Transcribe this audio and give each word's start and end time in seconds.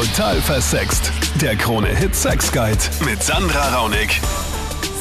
Total 0.00 0.40
versext. 0.40 1.12
Der 1.42 1.56
Krone-Hit 1.56 2.14
Sex 2.14 2.50
Guide 2.50 2.78
mit 3.04 3.22
Sandra 3.22 3.76
Raunig. 3.76 4.18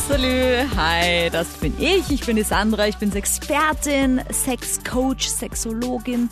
Salü, 0.10 0.66
hi, 0.76 1.30
das 1.30 1.48
bin 1.54 1.74
ich. 1.80 2.12
Ich 2.12 2.26
bin 2.26 2.36
die 2.36 2.44
Sandra, 2.44 2.86
ich 2.86 2.98
bin 2.98 3.10
Expertin, 3.16 4.22
Sexcoach, 4.30 5.30
Sexologin. 5.30 6.30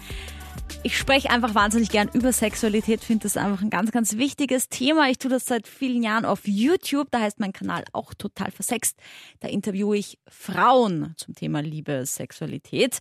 Ich 0.83 0.97
spreche 0.97 1.29
einfach 1.29 1.55
wahnsinnig 1.55 1.89
gern 1.89 2.09
über 2.11 2.33
Sexualität, 2.33 3.05
finde 3.05 3.23
das 3.23 3.37
einfach 3.37 3.61
ein 3.61 3.69
ganz, 3.69 3.91
ganz 3.91 4.17
wichtiges 4.17 4.67
Thema. 4.67 5.09
Ich 5.09 5.17
tue 5.17 5.31
das 5.31 5.45
seit 5.45 5.65
vielen 5.65 6.03
Jahren 6.03 6.25
auf 6.25 6.41
YouTube, 6.45 7.07
da 7.09 7.21
heißt 7.21 7.39
mein 7.39 7.53
Kanal 7.53 7.85
auch 7.93 8.13
total 8.13 8.51
versext. 8.51 8.97
Da 9.39 9.47
interviewe 9.47 9.95
ich 9.95 10.19
Frauen 10.27 11.13
zum 11.15 11.35
Thema 11.35 11.61
Liebe, 11.61 12.05
Sexualität. 12.05 12.99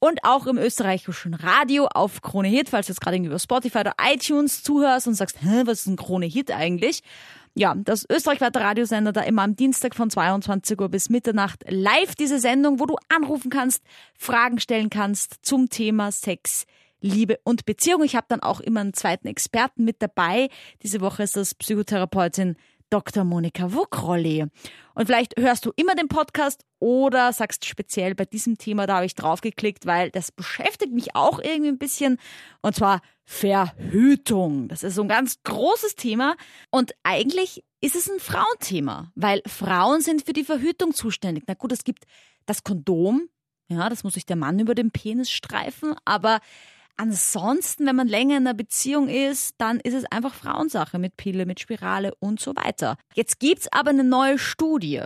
Und 0.00 0.24
auch 0.24 0.46
im 0.46 0.56
österreichischen 0.56 1.34
Radio 1.34 1.86
auf 1.86 2.22
Krone 2.22 2.48
Hit, 2.48 2.70
falls 2.70 2.86
du 2.86 2.92
jetzt 2.92 3.00
gerade 3.00 3.18
über 3.18 3.38
Spotify 3.38 3.80
oder 3.80 3.94
iTunes 4.02 4.62
zuhörst 4.62 5.06
und 5.06 5.14
sagst, 5.14 5.42
Hä, 5.42 5.62
was 5.66 5.80
ist 5.80 5.86
ein 5.86 5.96
Krone 5.96 6.26
Hit 6.26 6.50
eigentlich? 6.50 7.02
Ja, 7.54 7.74
das 7.74 8.06
österreichweite 8.08 8.60
Radiosender 8.60 9.12
da 9.12 9.22
immer 9.22 9.42
am 9.42 9.56
Dienstag 9.56 9.94
von 9.94 10.08
22 10.08 10.80
Uhr 10.80 10.88
bis 10.88 11.10
Mitternacht 11.10 11.64
live 11.68 12.14
diese 12.14 12.38
Sendung, 12.38 12.80
wo 12.80 12.86
du 12.86 12.96
anrufen 13.08 13.50
kannst, 13.50 13.82
Fragen 14.16 14.58
stellen 14.60 14.88
kannst 14.88 15.40
zum 15.42 15.68
Thema 15.68 16.12
Sex, 16.12 16.64
Liebe 17.00 17.38
und 17.44 17.66
Beziehung. 17.66 18.02
Ich 18.02 18.16
habe 18.16 18.26
dann 18.28 18.40
auch 18.40 18.60
immer 18.60 18.80
einen 18.80 18.94
zweiten 18.94 19.26
Experten 19.26 19.84
mit 19.84 20.00
dabei. 20.00 20.48
Diese 20.82 21.00
Woche 21.00 21.24
ist 21.24 21.36
das 21.36 21.54
Psychotherapeutin 21.54 22.56
Dr. 22.90 23.24
Monika 23.24 23.72
Wuckrolli. 23.72 24.46
Und 24.94 25.06
vielleicht 25.06 25.38
hörst 25.38 25.64
du 25.64 25.72
immer 25.76 25.94
den 25.94 26.08
Podcast 26.08 26.64
oder 26.78 27.32
sagst 27.32 27.64
speziell 27.64 28.14
bei 28.14 28.24
diesem 28.24 28.58
Thema, 28.58 28.86
da 28.86 28.96
habe 28.96 29.06
ich 29.06 29.14
draufgeklickt, 29.14 29.86
weil 29.86 30.10
das 30.10 30.32
beschäftigt 30.32 30.92
mich 30.92 31.14
auch 31.14 31.38
irgendwie 31.38 31.70
ein 31.70 31.78
bisschen. 31.78 32.18
Und 32.60 32.74
zwar 32.74 33.00
Verhütung. 33.24 34.68
Das 34.68 34.82
ist 34.82 34.96
so 34.96 35.02
ein 35.02 35.08
ganz 35.08 35.42
großes 35.44 35.94
Thema. 35.94 36.36
Und 36.70 36.92
eigentlich 37.04 37.64
ist 37.80 37.94
es 37.94 38.10
ein 38.10 38.18
Frauenthema, 38.18 39.10
weil 39.14 39.42
Frauen 39.46 40.00
sind 40.00 40.26
für 40.26 40.32
die 40.32 40.44
Verhütung 40.44 40.92
zuständig. 40.92 41.44
Na 41.46 41.54
gut, 41.54 41.72
es 41.72 41.84
gibt 41.84 42.04
das 42.46 42.64
Kondom. 42.64 43.28
Ja, 43.68 43.88
das 43.88 44.02
muss 44.02 44.14
sich 44.14 44.26
der 44.26 44.36
Mann 44.36 44.58
über 44.58 44.74
den 44.74 44.90
Penis 44.90 45.30
streifen. 45.30 45.94
Aber 46.04 46.40
Ansonsten, 47.00 47.86
wenn 47.86 47.96
man 47.96 48.08
länger 48.08 48.36
in 48.36 48.46
einer 48.46 48.52
Beziehung 48.52 49.08
ist, 49.08 49.54
dann 49.56 49.80
ist 49.80 49.94
es 49.94 50.04
einfach 50.04 50.34
Frauensache 50.34 50.98
mit 50.98 51.16
Pille, 51.16 51.46
mit 51.46 51.58
Spirale 51.58 52.12
und 52.18 52.40
so 52.40 52.54
weiter. 52.54 52.98
Jetzt 53.14 53.40
gibt's 53.40 53.72
aber 53.72 53.88
eine 53.88 54.04
neue 54.04 54.38
Studie. 54.38 55.00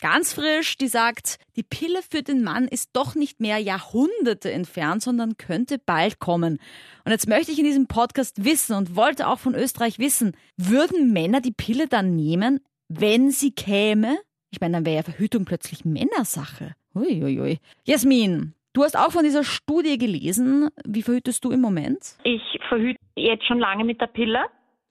Ganz 0.00 0.32
frisch, 0.32 0.76
die 0.76 0.88
sagt, 0.88 1.38
die 1.54 1.62
Pille 1.62 2.00
für 2.02 2.24
den 2.24 2.42
Mann 2.42 2.66
ist 2.66 2.90
doch 2.94 3.14
nicht 3.14 3.38
mehr 3.38 3.58
Jahrhunderte 3.58 4.50
entfernt, 4.50 5.04
sondern 5.04 5.36
könnte 5.36 5.78
bald 5.78 6.18
kommen. 6.18 6.58
Und 7.04 7.12
jetzt 7.12 7.28
möchte 7.28 7.52
ich 7.52 7.60
in 7.60 7.64
diesem 7.64 7.86
Podcast 7.86 8.44
wissen 8.44 8.74
und 8.74 8.96
wollte 8.96 9.28
auch 9.28 9.38
von 9.38 9.54
Österreich 9.54 10.00
wissen, 10.00 10.32
würden 10.56 11.12
Männer 11.12 11.40
die 11.40 11.52
Pille 11.52 11.86
dann 11.86 12.16
nehmen, 12.16 12.58
wenn 12.88 13.30
sie 13.30 13.52
käme? 13.52 14.18
Ich 14.50 14.60
meine, 14.60 14.78
dann 14.78 14.84
wäre 14.84 14.96
ja 14.96 15.02
Verhütung 15.04 15.44
plötzlich 15.44 15.84
Männersache. 15.84 16.74
Uiuiui. 16.96 17.60
Jasmin, 17.84 18.55
Du 18.76 18.84
hast 18.84 18.94
auch 18.94 19.10
von 19.10 19.24
dieser 19.24 19.42
Studie 19.42 19.96
gelesen. 19.96 20.68
Wie 20.84 21.00
verhütest 21.00 21.42
du 21.42 21.50
im 21.50 21.62
Moment? 21.62 22.18
Ich 22.24 22.42
verhüte 22.68 23.00
jetzt 23.14 23.46
schon 23.46 23.58
lange 23.58 23.84
mit 23.84 24.02
der 24.02 24.06
Pille. 24.06 24.44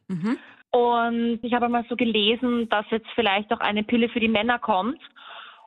Mhm. 0.07 0.39
Und 0.71 1.39
ich 1.43 1.53
habe 1.53 1.69
mal 1.69 1.85
so 1.87 1.95
gelesen, 1.95 2.67
dass 2.69 2.87
jetzt 2.89 3.05
vielleicht 3.13 3.53
auch 3.53 3.59
eine 3.59 3.83
Pille 3.83 4.09
für 4.09 4.19
die 4.19 4.27
Männer 4.27 4.57
kommt. 4.57 4.99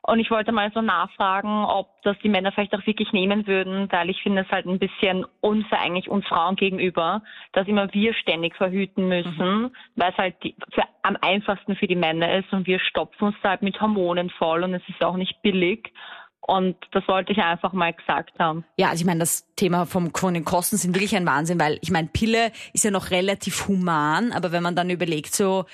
Und 0.01 0.19
ich 0.19 0.31
wollte 0.31 0.51
mal 0.51 0.69
so 0.73 0.81
nachfragen, 0.81 1.63
ob 1.63 1.87
das 2.03 2.17
die 2.21 2.27
Männer 2.27 2.51
vielleicht 2.51 2.75
auch 2.75 2.85
wirklich 2.85 3.13
nehmen 3.13 3.47
würden, 3.47 3.89
weil 3.89 4.09
ich 4.09 4.21
finde 4.21 4.41
es 4.41 4.51
halt 4.51 4.65
ein 4.65 4.79
bisschen 4.79 5.25
unfair 5.39 5.79
eigentlich 5.79 6.09
uns 6.09 6.27
Frauen 6.27 6.57
gegenüber, 6.57 7.21
dass 7.53 7.69
immer 7.69 7.93
wir 7.93 8.13
ständig 8.15 8.53
verhüten 8.55 9.07
müssen, 9.07 9.61
mhm. 9.61 9.71
weil 9.95 10.11
es 10.11 10.17
halt 10.17 10.35
die, 10.43 10.55
für, 10.73 10.83
am 11.03 11.15
einfachsten 11.21 11.77
für 11.77 11.87
die 11.87 11.95
Männer 11.95 12.33
ist 12.39 12.51
und 12.51 12.67
wir 12.67 12.79
stopfen 12.79 13.27
uns 13.27 13.35
da 13.43 13.51
halt 13.51 13.61
mit 13.61 13.79
Hormonen 13.79 14.29
voll 14.31 14.63
und 14.63 14.73
es 14.73 14.83
ist 14.89 15.01
auch 15.03 15.15
nicht 15.15 15.41
billig. 15.41 15.93
Und 16.41 16.75
das 16.93 17.07
wollte 17.07 17.31
ich 17.31 17.37
einfach 17.37 17.73
mal 17.73 17.93
gesagt 17.93 18.39
haben. 18.39 18.65
Ja, 18.77 18.89
also 18.89 19.01
ich 19.01 19.05
meine, 19.05 19.19
das 19.19 19.45
Thema 19.55 19.85
vom, 19.85 20.13
von 20.15 20.33
den 20.33 20.45
Kosten 20.45 20.77
sind 20.77 20.95
wirklich 20.95 21.15
ein 21.15 21.25
Wahnsinn, 21.25 21.59
weil 21.59 21.77
ich 21.81 21.91
meine, 21.91 22.07
Pille 22.07 22.51
ist 22.73 22.83
ja 22.83 22.91
noch 22.91 23.11
relativ 23.11 23.67
human, 23.67 24.31
aber 24.31 24.51
wenn 24.51 24.63
man 24.63 24.75
dann 24.75 24.89
überlegt, 24.89 25.35
so 25.35 25.65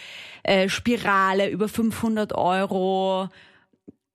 äh, 0.43 0.67
Spirale 0.67 1.49
über 1.49 1.69
500 1.69 2.33
Euro, 2.33 3.29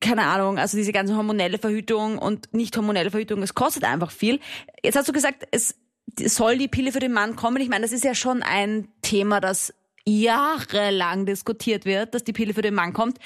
keine 0.00 0.25
Ahnung, 0.25 0.59
also 0.59 0.77
diese 0.77 0.93
ganze 0.93 1.16
hormonelle 1.16 1.59
Verhütung 1.59 2.19
und 2.19 2.53
nicht 2.53 2.77
hormonelle 2.77 3.11
Verhütung, 3.11 3.43
es 3.43 3.55
kostet 3.55 3.84
einfach 3.84 4.11
viel. 4.11 4.41
Jetzt 4.82 4.97
hast 4.97 5.09
du 5.09 5.12
gesagt, 5.12 5.47
es 5.50 5.78
soll 6.19 6.59
die 6.59 6.69
Pille 6.69 6.93
für 6.93 7.00
den 7.00 7.12
Mann 7.12 7.37
kommen. 7.37 7.62
Ich 7.62 7.69
meine, 7.69 7.82
das 7.82 7.93
ist 7.93 8.05
ja 8.05 8.15
schon 8.15 8.43
ein 8.43 8.88
Thema, 9.03 9.41
das 9.41 9.72
jahrelang 10.06 11.27
diskutiert 11.27 11.84
wird, 11.84 12.15
dass 12.15 12.25
die 12.25 12.32
Pille 12.32 12.55
für 12.55 12.62
den 12.62 12.75
Mann 12.75 12.93
kommt. 12.93 13.19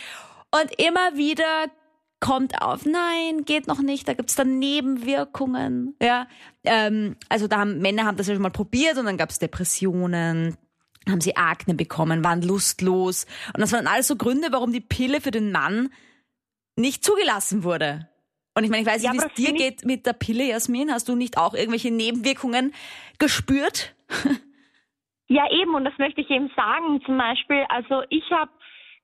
Und 0.50 0.70
immer 0.78 1.16
wieder 1.16 1.66
kommt 2.20 2.62
auf, 2.62 2.86
nein, 2.86 3.44
geht 3.44 3.66
noch 3.66 3.80
nicht, 3.80 4.08
da 4.08 4.14
gibt's 4.14 4.34
dann 4.34 4.58
Nebenwirkungen. 4.58 5.94
Ja, 6.00 6.26
ähm, 6.64 7.16
also 7.28 7.48
da 7.48 7.58
haben 7.58 7.80
Männer 7.80 8.04
haben 8.04 8.16
das 8.16 8.28
ja 8.28 8.34
schon 8.34 8.42
mal 8.42 8.50
probiert 8.50 8.96
und 8.98 9.04
dann 9.04 9.18
gab's 9.18 9.38
Depressionen, 9.38 10.56
haben 11.08 11.20
sie 11.20 11.36
Akne 11.36 11.74
bekommen, 11.74 12.24
waren 12.24 12.42
lustlos. 12.42 13.26
Und 13.54 13.60
das 13.60 13.72
waren 13.72 13.86
alles 13.86 14.08
so 14.08 14.16
Gründe, 14.16 14.48
warum 14.52 14.72
die 14.72 14.80
Pille 14.80 15.20
für 15.20 15.30
den 15.30 15.52
Mann 15.52 15.90
nicht 16.76 17.04
zugelassen 17.04 17.62
wurde. 17.62 18.08
Und 18.56 18.64
ich 18.64 18.70
meine, 18.70 18.82
ich 18.82 18.88
weiß 18.88 19.02
nicht, 19.02 19.12
ja, 19.12 19.20
wie 19.20 19.26
es 19.26 19.34
dir 19.34 19.52
geht 19.52 19.84
mit 19.84 20.06
der 20.06 20.12
Pille, 20.12 20.44
Jasmin. 20.44 20.92
Hast 20.92 21.08
du 21.08 21.16
nicht 21.16 21.36
auch 21.36 21.54
irgendwelche 21.54 21.90
Nebenwirkungen 21.90 22.72
gespürt? 23.18 23.94
Ja, 25.26 25.50
eben. 25.50 25.74
Und 25.74 25.84
das 25.84 25.96
möchte 25.98 26.20
ich 26.20 26.28
eben 26.30 26.50
sagen. 26.54 27.00
Zum 27.06 27.16
Beispiel, 27.16 27.64
also 27.68 28.02
ich 28.10 28.30
habe 28.30 28.50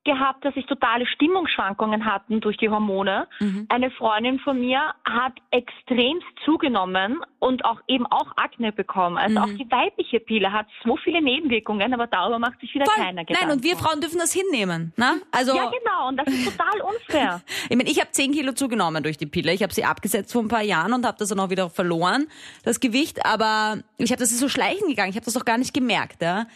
gehabt, 0.03 0.43
dass 0.43 0.55
ich 0.55 0.65
totale 0.65 1.05
Stimmungsschwankungen 1.05 2.05
hatten 2.05 2.41
durch 2.41 2.57
die 2.57 2.69
Hormone. 2.69 3.27
Mhm. 3.39 3.67
Eine 3.69 3.91
Freundin 3.91 4.39
von 4.39 4.59
mir 4.59 4.93
hat 5.05 5.33
extremst 5.51 6.25
zugenommen 6.43 7.19
und 7.39 7.65
auch 7.65 7.79
eben 7.87 8.07
auch 8.07 8.31
Akne 8.35 8.71
bekommen. 8.71 9.17
Also 9.17 9.37
mhm. 9.39 9.43
auch 9.43 9.57
die 9.57 9.69
weibliche 9.69 10.19
Pille 10.19 10.51
hat 10.51 10.65
so 10.83 10.97
viele 10.97 11.21
Nebenwirkungen, 11.21 11.93
aber 11.93 12.07
darüber 12.07 12.39
macht 12.39 12.59
sich 12.59 12.73
wieder 12.73 12.85
Voll. 12.85 12.95
keiner 12.95 13.25
Gedanken. 13.25 13.47
Nein, 13.47 13.57
und 13.57 13.63
wir 13.63 13.75
Frauen 13.75 14.01
dürfen 14.01 14.17
das 14.17 14.33
hinnehmen. 14.33 14.91
Ne? 14.97 15.21
Also 15.31 15.55
ja, 15.55 15.69
genau, 15.69 16.07
und 16.07 16.17
das 16.17 16.27
ist 16.27 16.57
total 16.57 16.81
unfair. 16.81 17.41
ich 17.69 17.77
meine, 17.77 17.89
ich 17.89 17.99
habe 17.99 18.11
10 18.11 18.31
Kilo 18.31 18.53
zugenommen 18.53 19.03
durch 19.03 19.17
die 19.17 19.27
Pille. 19.27 19.53
Ich 19.53 19.61
habe 19.61 19.73
sie 19.73 19.83
abgesetzt 19.83 20.33
vor 20.33 20.41
ein 20.41 20.47
paar 20.47 20.63
Jahren 20.63 20.93
und 20.93 21.05
habe 21.05 21.17
das 21.19 21.29
dann 21.29 21.39
auch 21.39 21.51
wieder 21.51 21.69
verloren, 21.69 22.27
das 22.63 22.79
Gewicht. 22.79 23.23
Aber 23.25 23.77
ich 23.97 24.11
habe 24.11 24.19
das 24.19 24.31
ist 24.31 24.39
so 24.39 24.49
schleichen 24.49 24.87
gegangen. 24.87 25.09
Ich 25.09 25.15
habe 25.15 25.25
das 25.25 25.35
doch 25.35 25.45
gar 25.45 25.57
nicht 25.57 25.73
gemerkt. 25.73 26.21
Ja? 26.21 26.47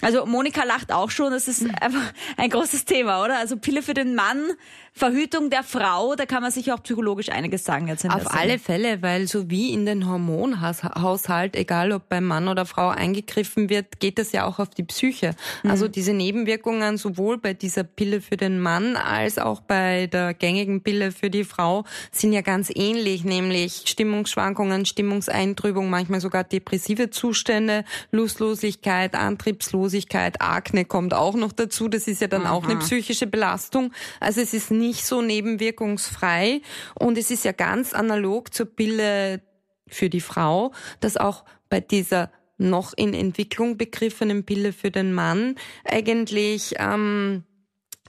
Also 0.00 0.26
Monika 0.26 0.64
lacht 0.64 0.90
auch 0.92 1.10
schon, 1.10 1.32
das 1.32 1.48
ist 1.48 1.64
einfach 1.80 2.12
ein 2.36 2.50
großes 2.50 2.84
Thema, 2.84 3.22
oder? 3.22 3.38
Also 3.38 3.56
Pille 3.56 3.82
für 3.82 3.94
den 3.94 4.14
Mann, 4.14 4.52
Verhütung 4.94 5.48
der 5.48 5.62
Frau, 5.62 6.14
da 6.16 6.26
kann 6.26 6.42
man 6.42 6.52
sich 6.52 6.70
auch 6.70 6.82
psychologisch 6.82 7.30
einiges 7.30 7.64
sagen 7.64 7.88
jetzt. 7.88 8.08
Auf 8.08 8.34
alle 8.34 8.58
Fälle, 8.58 9.00
weil 9.00 9.26
so 9.26 9.48
wie 9.48 9.72
in 9.72 9.86
den 9.86 10.06
Hormonhaushalt, 10.06 11.56
egal 11.56 11.92
ob 11.92 12.10
beim 12.10 12.24
Mann 12.24 12.46
oder 12.46 12.66
Frau 12.66 12.88
eingegriffen 12.88 13.70
wird, 13.70 14.00
geht 14.00 14.18
das 14.18 14.32
ja 14.32 14.44
auch 14.44 14.58
auf 14.58 14.68
die 14.68 14.82
Psyche. 14.82 15.34
Mhm. 15.62 15.70
Also 15.70 15.88
diese 15.88 16.12
Nebenwirkungen 16.12 16.98
sowohl 16.98 17.38
bei 17.38 17.54
dieser 17.54 17.84
Pille 17.84 18.20
für 18.20 18.36
den 18.36 18.60
Mann 18.60 18.96
als 18.96 19.38
auch 19.38 19.60
bei 19.60 20.08
der 20.08 20.34
gängigen 20.34 20.82
Pille 20.82 21.10
für 21.10 21.30
die 21.30 21.44
Frau 21.44 21.84
sind 22.10 22.34
ja 22.34 22.42
ganz 22.42 22.70
ähnlich, 22.72 23.24
nämlich 23.24 23.84
Stimmungsschwankungen, 23.86 24.84
Stimmungseintrübung, 24.84 25.88
manchmal 25.88 26.20
sogar 26.20 26.44
depressive 26.44 27.08
Zustände, 27.08 27.84
Lustlosigkeit, 28.10 29.14
Antriebslosigkeit, 29.14 30.42
Akne 30.42 30.84
kommt 30.84 31.14
auch 31.14 31.34
noch 31.34 31.52
dazu. 31.52 31.88
Das 31.88 32.06
ist 32.06 32.20
ja 32.20 32.28
dann 32.28 32.44
Aha. 32.46 32.52
auch 32.52 32.64
eine 32.64 32.76
psychische 32.76 33.26
Belastung. 33.26 33.92
Also 34.20 34.42
es 34.42 34.52
ist 34.52 34.70
nicht 34.82 35.06
so 35.06 35.22
nebenwirkungsfrei. 35.22 36.60
Und 36.94 37.16
es 37.16 37.30
ist 37.30 37.44
ja 37.44 37.52
ganz 37.52 37.94
analog 37.94 38.52
zur 38.52 38.66
Pille 38.66 39.42
für 39.88 40.10
die 40.10 40.20
Frau, 40.20 40.72
dass 41.00 41.16
auch 41.16 41.44
bei 41.68 41.80
dieser 41.80 42.30
noch 42.58 42.92
in 42.94 43.14
Entwicklung 43.14 43.76
begriffenen 43.76 44.44
Pille 44.44 44.72
für 44.72 44.90
den 44.90 45.12
Mann 45.12 45.56
eigentlich 45.84 46.74
ähm, 46.78 47.44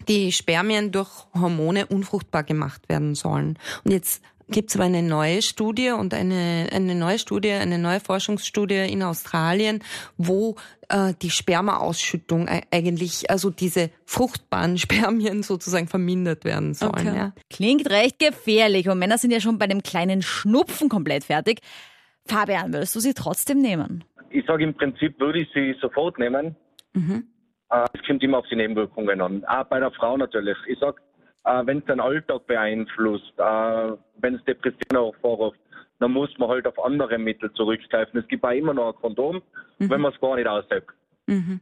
die 0.07 0.31
Spermien 0.31 0.91
durch 0.91 1.09
Hormone 1.33 1.87
unfruchtbar 1.87 2.43
gemacht 2.43 2.89
werden 2.89 3.15
sollen. 3.15 3.57
Und 3.83 3.91
jetzt 3.91 4.21
gibt 4.49 4.69
es 4.69 4.75
aber 4.75 4.85
eine 4.85 5.01
neue 5.01 5.41
Studie 5.41 5.91
und 5.91 6.13
eine, 6.13 6.67
eine 6.71 6.95
neue 6.95 7.19
Studie, 7.19 7.51
eine 7.51 7.77
neue 7.77 7.99
Forschungsstudie 7.99 8.91
in 8.91 9.03
Australien, 9.03 9.83
wo 10.17 10.55
äh, 10.89 11.13
die 11.21 11.29
Spermaausschüttung 11.29 12.47
eigentlich, 12.71 13.29
also 13.29 13.49
diese 13.49 13.89
fruchtbaren 14.05 14.77
Spermien 14.83 15.43
sozusagen 15.43 15.87
vermindert 15.87 16.45
werden 16.45 16.73
sollen. 16.73 17.07
Okay. 17.07 17.15
Ja. 17.15 17.33
Klingt 17.49 17.89
recht 17.89 18.19
gefährlich 18.19 18.89
und 18.89 18.99
Männer 18.99 19.17
sind 19.17 19.31
ja 19.31 19.39
schon 19.39 19.57
bei 19.57 19.67
dem 19.67 19.83
kleinen 19.83 20.21
Schnupfen 20.21 20.89
komplett 20.89 21.23
fertig. 21.23 21.61
Fabian, 22.25 22.73
würdest 22.73 22.95
du 22.95 22.99
sie 22.99 23.13
trotzdem 23.13 23.61
nehmen? 23.61 24.03
Ich 24.29 24.45
sage 24.45 24.63
im 24.63 24.73
Prinzip 24.73 25.19
würde 25.19 25.39
ich 25.39 25.49
sie 25.53 25.75
sofort 25.81 26.17
nehmen. 26.17 26.55
Mhm. 26.93 27.27
Äh, 27.69 27.85
es 27.93 28.05
kommt 28.05 28.23
immer 28.23 28.39
auf 28.39 28.45
die 28.49 28.55
Nebenwirkungen 28.55 29.19
an. 29.21 29.43
Auch 29.45 29.65
bei 29.65 29.79
der 29.79 29.91
Frau 29.91 30.17
natürlich. 30.17 30.57
Ich 30.67 30.79
sage, 30.79 31.01
äh, 31.45 31.65
wenn 31.65 31.79
es 31.79 31.85
den 31.85 31.99
Alltag 31.99 32.45
beeinflusst, 32.47 33.33
äh, 33.37 33.91
wenn 34.17 34.35
es 34.35 34.43
Depressionen 34.45 35.11
hervorruft, 35.11 35.59
dann 35.99 36.11
muss 36.11 36.29
man 36.37 36.49
halt 36.49 36.67
auf 36.67 36.83
andere 36.83 37.17
Mittel 37.17 37.51
zurückgreifen. 37.53 38.19
Es 38.19 38.27
gibt 38.27 38.43
auch 38.43 38.51
immer 38.51 38.73
noch 38.73 38.93
ein 38.93 39.01
Kondom, 39.01 39.41
mhm. 39.79 39.89
wenn 39.89 40.01
man 40.01 40.13
es 40.13 40.19
gar 40.19 40.35
nicht 40.35 40.47
aushält. 40.47 40.85
Mhm. 41.27 41.61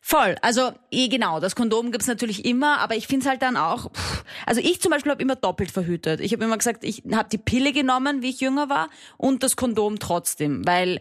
Voll. 0.00 0.34
Also 0.42 0.72
eh 0.90 1.08
genau, 1.08 1.40
das 1.40 1.54
Kondom 1.54 1.92
gibt's 1.92 2.08
natürlich 2.08 2.44
immer, 2.44 2.80
aber 2.80 2.96
ich 2.96 3.06
finde 3.06 3.24
es 3.24 3.30
halt 3.30 3.42
dann 3.42 3.56
auch, 3.56 3.92
pff, 3.92 4.24
also 4.44 4.60
ich 4.60 4.80
zum 4.80 4.90
Beispiel 4.90 5.12
habe 5.12 5.22
immer 5.22 5.36
doppelt 5.36 5.70
verhütet. 5.70 6.20
Ich 6.20 6.32
habe 6.32 6.44
immer 6.44 6.58
gesagt, 6.58 6.84
ich 6.84 7.02
habe 7.12 7.28
die 7.30 7.38
Pille 7.38 7.72
genommen, 7.72 8.22
wie 8.22 8.30
ich 8.30 8.40
jünger 8.40 8.68
war, 8.68 8.88
und 9.16 9.42
das 9.42 9.56
Kondom 9.56 9.98
trotzdem, 9.98 10.66
weil 10.66 11.00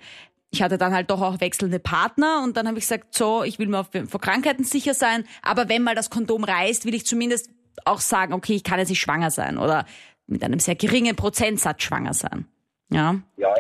ich 0.52 0.62
hatte 0.62 0.78
dann 0.78 0.94
halt 0.94 1.10
doch 1.10 1.22
auch 1.22 1.40
wechselnde 1.40 1.80
Partner 1.80 2.42
und 2.44 2.58
dann 2.58 2.68
habe 2.68 2.78
ich 2.78 2.84
gesagt, 2.84 3.16
so, 3.16 3.44
ich 3.44 3.58
will 3.58 3.68
mir 3.68 3.86
vor 3.86 4.22
Krankheiten 4.22 4.64
sicher 4.64 4.94
sein, 4.94 5.24
aber 5.42 5.70
wenn 5.70 5.82
mal 5.82 5.96
das 5.96 6.10
Kondom 6.10 6.44
reißt, 6.44 6.86
will 6.86 6.94
ich 6.94 7.06
zumindest 7.06 7.50
auch 7.86 8.00
sagen, 8.00 8.34
okay, 8.34 8.54
ich 8.54 8.64
kann 8.64 8.80
jetzt 8.80 8.90
nicht 8.90 9.02
schwanger 9.02 9.32
sein 9.32 9.58
oder 9.58 9.86
mit 10.28 10.44
einem 10.44 10.60
sehr 10.60 10.76
geringen 10.76 11.16
Prozentsatz 11.16 11.84
schwanger 11.84 12.14
sein. 12.14 12.46
Ja. 12.90 13.16
Ja, 13.38 13.54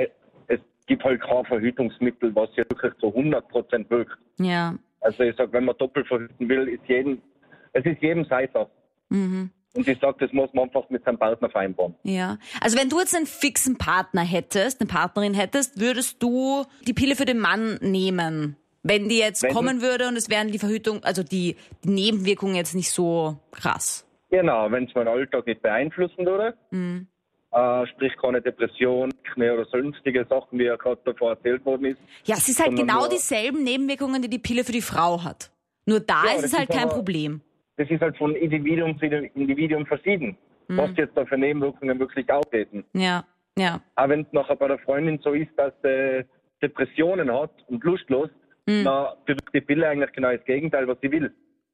es 0.47 0.59
gibt 0.87 1.03
halt 1.03 1.21
kein 1.21 1.45
Verhütungsmittel, 1.45 2.35
was 2.35 2.49
ja 2.55 2.63
wirklich 2.69 2.93
zu 2.99 3.07
100 3.07 3.47
Prozent 3.49 3.89
wirkt. 3.89 4.17
Ja. 4.39 4.75
Also 5.01 5.23
ich 5.23 5.35
sage, 5.35 5.53
wenn 5.53 5.65
man 5.65 5.77
doppelt 5.77 6.07
verhüten 6.07 6.49
will, 6.49 6.67
ist 6.67 6.83
jedem, 6.87 7.21
es 7.73 7.85
ist 7.85 8.01
jedem 8.01 8.25
Seite. 8.25 8.69
Mhm. 9.09 9.51
Und 9.73 9.87
ich 9.87 9.99
sage, 9.99 10.17
das 10.19 10.33
muss 10.33 10.53
man 10.53 10.65
einfach 10.65 10.89
mit 10.89 11.03
seinem 11.05 11.17
Partner 11.17 11.49
vereinbaren. 11.49 11.95
Ja. 12.03 12.37
Also 12.59 12.77
wenn 12.77 12.89
du 12.89 12.99
jetzt 12.99 13.15
einen 13.15 13.25
fixen 13.25 13.77
Partner 13.77 14.21
hättest, 14.21 14.81
eine 14.81 14.87
Partnerin 14.87 15.33
hättest, 15.33 15.79
würdest 15.79 16.21
du 16.21 16.65
die 16.85 16.93
Pille 16.93 17.15
für 17.15 17.25
den 17.25 17.39
Mann 17.39 17.77
nehmen? 17.81 18.57
Wenn 18.83 19.09
die 19.09 19.19
jetzt 19.19 19.43
Wenn- 19.43 19.53
kommen 19.53 19.81
würde 19.81 20.07
und 20.07 20.15
es 20.15 20.29
wären 20.29 20.51
die 20.51 20.57
Verhütung, 20.59 21.03
also 21.03 21.23
die, 21.23 21.55
die 21.83 21.89
Nebenwirkungen 21.89 22.55
jetzt 22.55 22.73
nicht 22.75 22.89
so 22.89 23.37
krass. 23.51 24.07
Genau, 24.31 24.71
wenn 24.71 24.85
es 24.85 24.95
meinen 24.95 25.07
Alltag 25.09 25.45
nicht 25.45 25.61
beeinflussen 25.61 26.25
würde, 26.25 26.55
Mhm. 26.71 27.07
äh, 27.51 27.85
sprich 27.87 28.13
keine 28.21 28.41
Depression 28.41 29.11
Akne 29.29 29.53
oder 29.53 29.65
sonstige 29.65 30.25
Sachen, 30.29 30.57
wie 30.57 30.63
ja 30.65 30.75
gerade 30.77 30.99
davor 31.05 31.31
erzählt 31.31 31.63
worden 31.65 31.85
ist. 31.85 31.99
Ja, 32.25 32.35
es 32.35 32.47
ist 32.49 32.59
halt 32.63 32.75
genau 32.75 33.07
dieselben 33.07 33.63
Nebenwirkungen, 33.63 34.21
die 34.21 34.29
die 34.29 34.39
Pille 34.39 34.63
für 34.63 34.71
die 34.71 34.81
Frau 34.81 35.23
hat. 35.23 35.51
Nur 35.85 35.99
da 35.99 36.23
Ja, 36.25 36.35
ist 36.37 36.45
es 36.45 36.57
halt 36.57 36.69
ist 36.69 36.75
kein 36.75 36.85
aber- 36.85 36.95
Problem. 36.95 37.41
Das 37.77 37.89
ist 37.89 38.01
halt 38.01 38.17
von 38.17 38.35
Individuum 38.35 38.97
zu 38.99 39.05
Individuum 39.05 39.85
verschieden, 39.85 40.37
Mhm. 40.67 40.77
was 40.77 40.89
jetzt 40.97 41.15
da 41.15 41.25
für 41.25 41.37
Nebenwirkungen 41.37 41.99
wirklich 41.99 42.29
auftreten. 42.31 42.83
Ja, 42.93 43.25
ja. 43.57 43.81
Auch 43.95 44.09
wenn 44.09 44.21
es 44.21 44.27
nachher 44.31 44.55
bei 44.55 44.67
der 44.67 44.79
Freundin 44.79 45.19
so 45.23 45.33
ist, 45.33 45.49
dass 45.57 45.73
sie 45.81 46.25
Depressionen 46.61 47.31
hat 47.31 47.51
und 47.67 47.83
lustlos, 47.83 48.29
Mhm. 48.65 48.83
dann 48.83 49.07
bewirkt 49.25 49.53
die 49.53 49.61
Pille 49.61 49.87
eigentlich 49.87 50.11
genau 50.13 50.31
das 50.31 50.45
Gegenteil, 50.45 50.87
was 50.87 50.97
sie 51.01 51.11
will. 51.11 51.33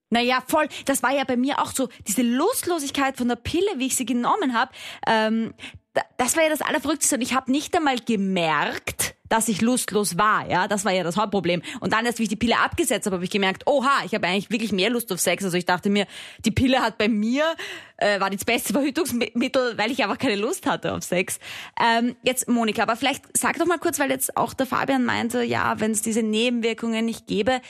Naja, 0.09 0.41
voll. 0.47 0.67
Das 0.85 1.03
war 1.03 1.11
ja 1.13 1.25
bei 1.25 1.35
mir 1.35 1.59
auch 1.59 1.71
so. 1.71 1.89
Diese 2.07 2.21
Lustlosigkeit 2.21 3.17
von 3.17 3.27
der 3.27 3.35
Pille, 3.35 3.67
wie 3.75 3.87
ich 3.87 3.95
sie 3.97 4.05
genommen 4.05 4.53
habe, 4.53 4.71
ähm, 5.05 5.53
da- 5.86 5.86
das 6.17 6.35
war 6.35 6.43
ja 6.43 6.49
das 6.49 6.61
Allerverrückteste. 6.61 7.15
Und 7.15 7.21
ich 7.21 7.33
habe 7.33 7.51
nicht 7.51 7.75
einmal 7.75 7.97
gemerkt, 7.97 9.15
dass 9.29 9.47
ich 9.47 9.61
lustlos 9.61 10.17
war. 10.17 10.49
Ja, 10.49 10.67
das 10.67 10.85
war 10.85 10.93
ja 10.93 11.03
das 11.03 11.17
Hauptproblem. 11.17 11.61
Und 11.79 11.93
dann 11.93 12.05
erst, 12.05 12.19
wie 12.19 12.23
ich 12.23 12.29
die 12.29 12.35
Pille 12.35 12.57
abgesetzt 12.59 13.05
habe, 13.05 13.15
habe 13.15 13.25
ich 13.25 13.29
gemerkt, 13.29 13.63
oha, 13.65 14.03
ich 14.05 14.13
habe 14.13 14.27
eigentlich 14.27 14.49
wirklich 14.49 14.71
mehr 14.71 14.89
Lust 14.89 15.11
auf 15.11 15.19
Sex. 15.19 15.43
Also 15.43 15.57
ich 15.57 15.65
dachte 15.65 15.89
mir, 15.89 16.07
die 16.45 16.51
Pille 16.51 16.81
hat 16.81 16.97
bei 16.97 17.07
mir, 17.09 17.55
äh, 17.97 18.19
war 18.19 18.29
das 18.29 18.45
beste 18.45 18.73
Verhütungsmittel, 18.73 19.77
weil 19.77 19.91
ich 19.91 20.03
einfach 20.03 20.17
keine 20.17 20.35
Lust 20.35 20.65
hatte 20.65 20.93
auf 20.93 21.03
Sex. 21.03 21.39
Ähm, 21.81 22.15
jetzt, 22.23 22.47
Monika, 22.47 22.83
aber 22.83 22.95
vielleicht 22.95 23.25
sag 23.37 23.57
doch 23.57 23.65
mal 23.65 23.79
kurz, 23.79 23.99
weil 23.99 24.09
jetzt 24.09 24.37
auch 24.37 24.53
der 24.53 24.65
Fabian 24.65 25.03
meinte, 25.03 25.43
ja, 25.43 25.79
wenn 25.79 25.91
es 25.91 26.01
diese 26.01 26.23
Nebenwirkungen 26.23 27.05
nicht 27.05 27.27
gäbe, 27.27 27.61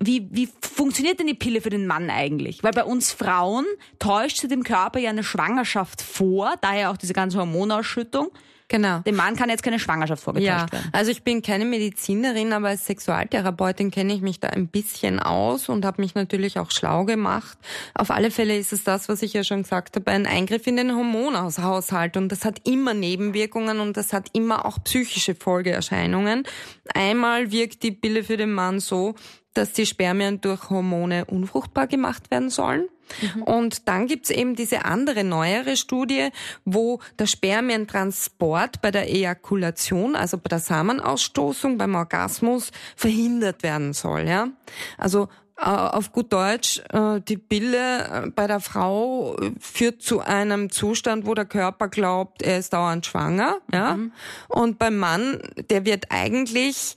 wie, 0.00 0.28
wie 0.30 0.48
funktioniert 0.60 1.18
denn 1.18 1.26
die 1.26 1.34
Pille 1.34 1.60
für 1.60 1.70
den 1.70 1.86
Mann 1.86 2.10
eigentlich? 2.10 2.62
Weil 2.62 2.72
bei 2.72 2.84
uns 2.84 3.12
Frauen 3.12 3.66
täuscht 3.98 4.38
sie 4.38 4.48
dem 4.48 4.62
Körper 4.62 4.98
ja 4.98 5.10
eine 5.10 5.24
Schwangerschaft 5.24 6.00
vor, 6.02 6.54
daher 6.60 6.90
auch 6.90 6.96
diese 6.96 7.12
ganze 7.12 7.38
Hormonausschüttung. 7.38 8.30
Genau. 8.68 9.00
Dem 9.00 9.16
Mann 9.16 9.34
kann 9.34 9.50
jetzt 9.50 9.64
keine 9.64 9.80
Schwangerschaft 9.80 10.22
vorgetäuscht 10.22 10.46
Ja, 10.48 10.70
werden. 10.72 10.90
also 10.92 11.10
ich 11.10 11.24
bin 11.24 11.42
keine 11.42 11.64
Medizinerin, 11.64 12.52
aber 12.52 12.68
als 12.68 12.86
Sexualtherapeutin 12.86 13.90
kenne 13.90 14.14
ich 14.14 14.20
mich 14.20 14.38
da 14.38 14.46
ein 14.50 14.68
bisschen 14.68 15.18
aus 15.18 15.68
und 15.68 15.84
habe 15.84 16.00
mich 16.00 16.14
natürlich 16.14 16.56
auch 16.60 16.70
schlau 16.70 17.04
gemacht. 17.04 17.58
Auf 17.94 18.12
alle 18.12 18.30
Fälle 18.30 18.56
ist 18.56 18.72
es 18.72 18.84
das, 18.84 19.08
was 19.08 19.22
ich 19.22 19.32
ja 19.32 19.42
schon 19.42 19.64
gesagt 19.64 19.96
habe, 19.96 20.08
ein 20.12 20.24
Eingriff 20.24 20.68
in 20.68 20.76
den 20.76 20.94
Hormonhaushalt 20.94 22.16
und 22.16 22.28
das 22.30 22.44
hat 22.44 22.60
immer 22.64 22.94
Nebenwirkungen 22.94 23.80
und 23.80 23.96
das 23.96 24.12
hat 24.12 24.28
immer 24.34 24.64
auch 24.64 24.78
psychische 24.84 25.34
Folgeerscheinungen. 25.34 26.44
Einmal 26.94 27.50
wirkt 27.50 27.82
die 27.82 27.90
Pille 27.90 28.22
für 28.22 28.36
den 28.36 28.52
Mann 28.52 28.78
so, 28.78 29.16
dass 29.54 29.72
die 29.72 29.86
Spermien 29.86 30.40
durch 30.40 30.70
Hormone 30.70 31.24
unfruchtbar 31.24 31.86
gemacht 31.86 32.30
werden 32.30 32.50
sollen. 32.50 32.88
Und 33.44 33.88
dann 33.88 34.06
gibt's 34.06 34.30
eben 34.30 34.54
diese 34.54 34.84
andere 34.84 35.24
neuere 35.24 35.76
Studie, 35.76 36.28
wo 36.64 37.00
der 37.18 37.26
Spermientransport 37.26 38.80
bei 38.80 38.90
der 38.90 39.10
Ejakulation, 39.10 40.14
also 40.14 40.38
bei 40.38 40.48
der 40.48 40.60
Samenausstoßung, 40.60 41.78
beim 41.78 41.94
Orgasmus 41.94 42.70
verhindert 42.96 43.62
werden 43.62 43.92
soll. 43.92 44.28
Ja? 44.28 44.48
Also 44.96 45.28
äh, 45.56 45.64
auf 45.64 46.12
gut 46.12 46.32
Deutsch, 46.32 46.82
äh, 46.90 47.20
die 47.20 47.36
Pille 47.36 48.04
äh, 48.26 48.30
bei 48.30 48.46
der 48.46 48.60
Frau 48.60 49.36
führt 49.58 50.02
zu 50.02 50.20
einem 50.20 50.70
Zustand, 50.70 51.26
wo 51.26 51.34
der 51.34 51.44
Körper 51.44 51.88
glaubt, 51.88 52.42
er 52.42 52.58
ist 52.58 52.72
dauernd 52.72 53.06
schwanger. 53.06 53.58
Ja? 53.72 53.98
Und 54.48 54.78
beim 54.78 54.96
Mann, 54.96 55.40
der 55.68 55.84
wird 55.84 56.06
eigentlich 56.10 56.96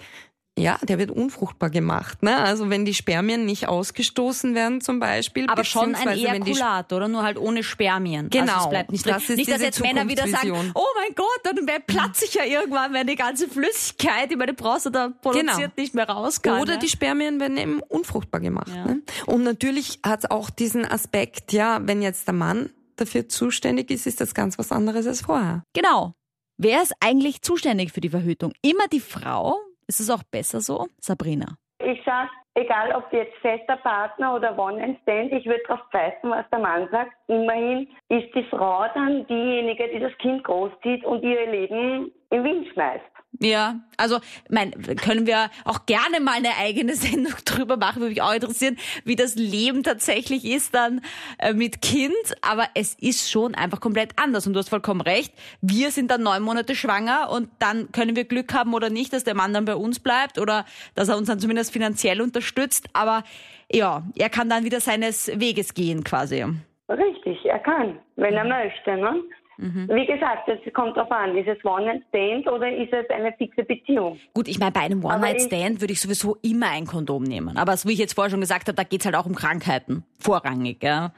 ja, 0.57 0.77
der 0.83 0.99
wird 0.99 1.09
unfruchtbar 1.09 1.71
gemacht. 1.71 2.21
Ne? 2.21 2.37
Also 2.37 2.69
wenn 2.69 2.85
die 2.85 2.93
Spermien 2.93 3.45
nicht 3.45 3.67
ausgestoßen 3.67 4.53
werden 4.53 4.81
zum 4.81 4.99
Beispiel. 4.99 5.47
Aber 5.47 5.63
schon 5.63 5.95
ein 5.95 6.07
Ejakulat, 6.07 6.93
oder? 6.93 7.07
Nur 7.07 7.23
halt 7.23 7.39
ohne 7.39 7.63
Spermien. 7.63 8.29
Also 8.31 8.39
Genau, 8.39 8.63
es 8.63 8.69
bleibt 8.69 8.91
nicht 8.91 9.05
drin. 9.05 9.13
das 9.15 9.29
ist 9.29 9.37
nicht, 9.37 9.51
dass 9.51 9.61
jetzt 9.61 9.81
Männer 9.81 10.07
wieder 10.07 10.27
sagen, 10.27 10.71
oh 10.75 10.85
mein 10.95 11.15
Gott, 11.15 11.39
dann 11.43 11.65
platze 11.87 12.25
ich 12.25 12.35
ja 12.35 12.45
irgendwann, 12.45 12.93
wenn 12.93 13.07
die 13.07 13.15
ganze 13.15 13.47
Flüssigkeit, 13.47 14.29
die 14.29 14.35
meine 14.35 14.53
Prostata 14.53 15.09
produziert, 15.09 15.57
Genau. 15.57 15.67
nicht 15.75 15.95
mehr 15.95 16.07
raus 16.07 16.41
kann. 16.41 16.61
Oder 16.61 16.73
ne? 16.73 16.79
die 16.79 16.89
Spermien 16.89 17.39
werden 17.39 17.57
eben 17.57 17.79
unfruchtbar 17.79 18.39
gemacht. 18.39 18.71
Ja. 18.73 18.85
Ne? 18.85 19.01
Und 19.25 19.43
natürlich 19.43 19.99
hat 20.05 20.23
es 20.25 20.31
auch 20.31 20.51
diesen 20.51 20.85
Aspekt, 20.85 21.51
ja, 21.51 21.79
wenn 21.83 22.03
jetzt 22.03 22.27
der 22.27 22.35
Mann 22.35 22.69
dafür 22.95 23.27
zuständig 23.27 23.89
ist, 23.89 24.05
ist 24.05 24.21
das 24.21 24.35
ganz 24.35 24.59
was 24.59 24.71
anderes 24.71 25.07
als 25.07 25.21
vorher. 25.21 25.63
Genau. 25.73 26.13
Wer 26.57 26.83
ist 26.83 26.93
eigentlich 26.99 27.41
zuständig 27.41 27.91
für 27.91 28.01
die 28.01 28.09
Verhütung? 28.09 28.53
Immer 28.61 28.87
die 28.87 28.99
Frau? 28.99 29.57
Ist 29.87 29.99
es 29.99 30.09
auch 30.09 30.23
besser 30.23 30.61
so? 30.61 30.87
Sabrina. 30.99 31.57
Ich 31.79 32.01
sag, 32.05 32.29
egal 32.55 32.93
ob 32.95 33.11
jetzt 33.11 33.35
fester 33.41 33.77
Partner 33.77 34.35
oder 34.35 34.57
One 34.57 34.81
and 34.81 34.97
Stand, 35.01 35.33
ich 35.33 35.45
würde 35.45 35.63
darauf 35.67 35.81
pfeifen, 35.91 36.31
was 36.31 36.49
der 36.49 36.59
Mann 36.59 36.87
sagt. 36.91 37.11
Immerhin 37.27 37.87
ist 38.09 38.33
die 38.33 38.45
Frau 38.49 38.85
dann 38.93 39.27
diejenige, 39.27 39.89
die 39.89 39.99
das 39.99 40.17
Kind 40.19 40.43
großzieht 40.43 41.03
und 41.03 41.23
ihr 41.23 41.49
Leben 41.49 42.11
im 42.29 42.43
Wind 42.43 42.67
schmeißt. 42.73 43.12
Ja, 43.39 43.79
also, 43.97 44.19
mein, 44.49 44.71
können 45.01 45.25
wir 45.25 45.49
auch 45.65 45.85
gerne 45.85 46.19
mal 46.19 46.35
eine 46.35 46.55
eigene 46.57 46.95
Sendung 46.95 47.33
drüber 47.45 47.77
machen, 47.77 48.01
würde 48.01 48.11
mich 48.11 48.21
auch 48.21 48.33
interessieren, 48.33 48.77
wie 49.05 49.15
das 49.15 49.35
Leben 49.35 49.83
tatsächlich 49.83 50.45
ist 50.45 50.75
dann 50.75 51.01
äh, 51.39 51.53
mit 51.53 51.81
Kind. 51.81 52.13
Aber 52.41 52.67
es 52.75 52.93
ist 52.95 53.29
schon 53.29 53.55
einfach 53.55 53.79
komplett 53.79 54.11
anders. 54.17 54.47
Und 54.47 54.53
du 54.53 54.59
hast 54.59 54.69
vollkommen 54.69 55.01
recht. 55.01 55.33
Wir 55.61 55.91
sind 55.91 56.11
dann 56.11 56.23
neun 56.23 56.43
Monate 56.43 56.75
schwanger 56.75 57.29
und 57.31 57.49
dann 57.59 57.91
können 57.91 58.15
wir 58.15 58.25
Glück 58.25 58.53
haben 58.53 58.73
oder 58.73 58.89
nicht, 58.89 59.13
dass 59.13 59.23
der 59.23 59.35
Mann 59.35 59.53
dann 59.53 59.65
bei 59.65 59.75
uns 59.75 59.99
bleibt 59.99 60.39
oder 60.39 60.65
dass 60.95 61.09
er 61.09 61.17
uns 61.17 61.27
dann 61.27 61.39
zumindest 61.39 61.73
finanziell 61.73 62.21
unterstützt. 62.21 62.87
Aber 62.93 63.23
ja, 63.71 64.03
er 64.15 64.29
kann 64.29 64.49
dann 64.49 64.63
wieder 64.63 64.79
seines 64.79 65.27
Weges 65.39 65.73
gehen 65.73 66.03
quasi. 66.03 66.45
Richtig, 66.89 67.45
er 67.45 67.59
kann, 67.59 67.99
wenn 68.15 68.33
er 68.33 68.43
möchte. 68.43 68.95
Ne? 68.95 69.23
Wie 69.57 70.05
gesagt, 70.05 70.49
es 70.49 70.73
kommt 70.73 70.97
darauf 70.97 71.11
an, 71.11 71.37
ist 71.37 71.47
es 71.47 71.63
One 71.63 71.91
and 71.91 72.03
Stand 72.09 72.47
oder 72.47 72.71
ist 72.71 72.91
es 72.91 73.09
eine 73.09 73.33
fixe 73.33 73.63
Beziehung? 73.63 74.19
Gut, 74.33 74.47
ich 74.47 74.59
meine, 74.59 74.71
bei 74.71 74.81
einem 74.81 75.03
One-Night-Stand 75.03 75.81
würde 75.81 75.93
ich 75.93 76.01
sowieso 76.01 76.37
immer 76.41 76.69
ein 76.69 76.85
Kondom 76.85 77.23
nehmen. 77.23 77.57
Aber 77.57 77.77
so 77.77 77.87
wie 77.87 77.93
ich 77.93 77.99
jetzt 77.99 78.13
vorher 78.13 78.31
schon 78.31 78.41
gesagt 78.41 78.67
habe, 78.67 78.75
da 78.75 78.83
geht's 78.83 79.05
halt 79.05 79.15
auch 79.15 79.25
um 79.25 79.35
Krankheiten. 79.35 80.03
Vorrangig, 80.19 80.83
ja. 80.83 81.13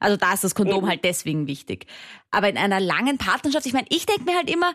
Also 0.00 0.16
da 0.16 0.34
ist 0.34 0.44
das 0.44 0.54
Kondom 0.54 0.88
halt 0.88 1.04
deswegen 1.04 1.46
wichtig. 1.46 1.86
Aber 2.30 2.48
in 2.48 2.56
einer 2.58 2.80
langen 2.80 3.18
Partnerschaft, 3.18 3.66
ich 3.66 3.72
meine, 3.72 3.86
ich 3.90 4.06
denke 4.06 4.24
mir 4.24 4.36
halt 4.36 4.50
immer, 4.50 4.72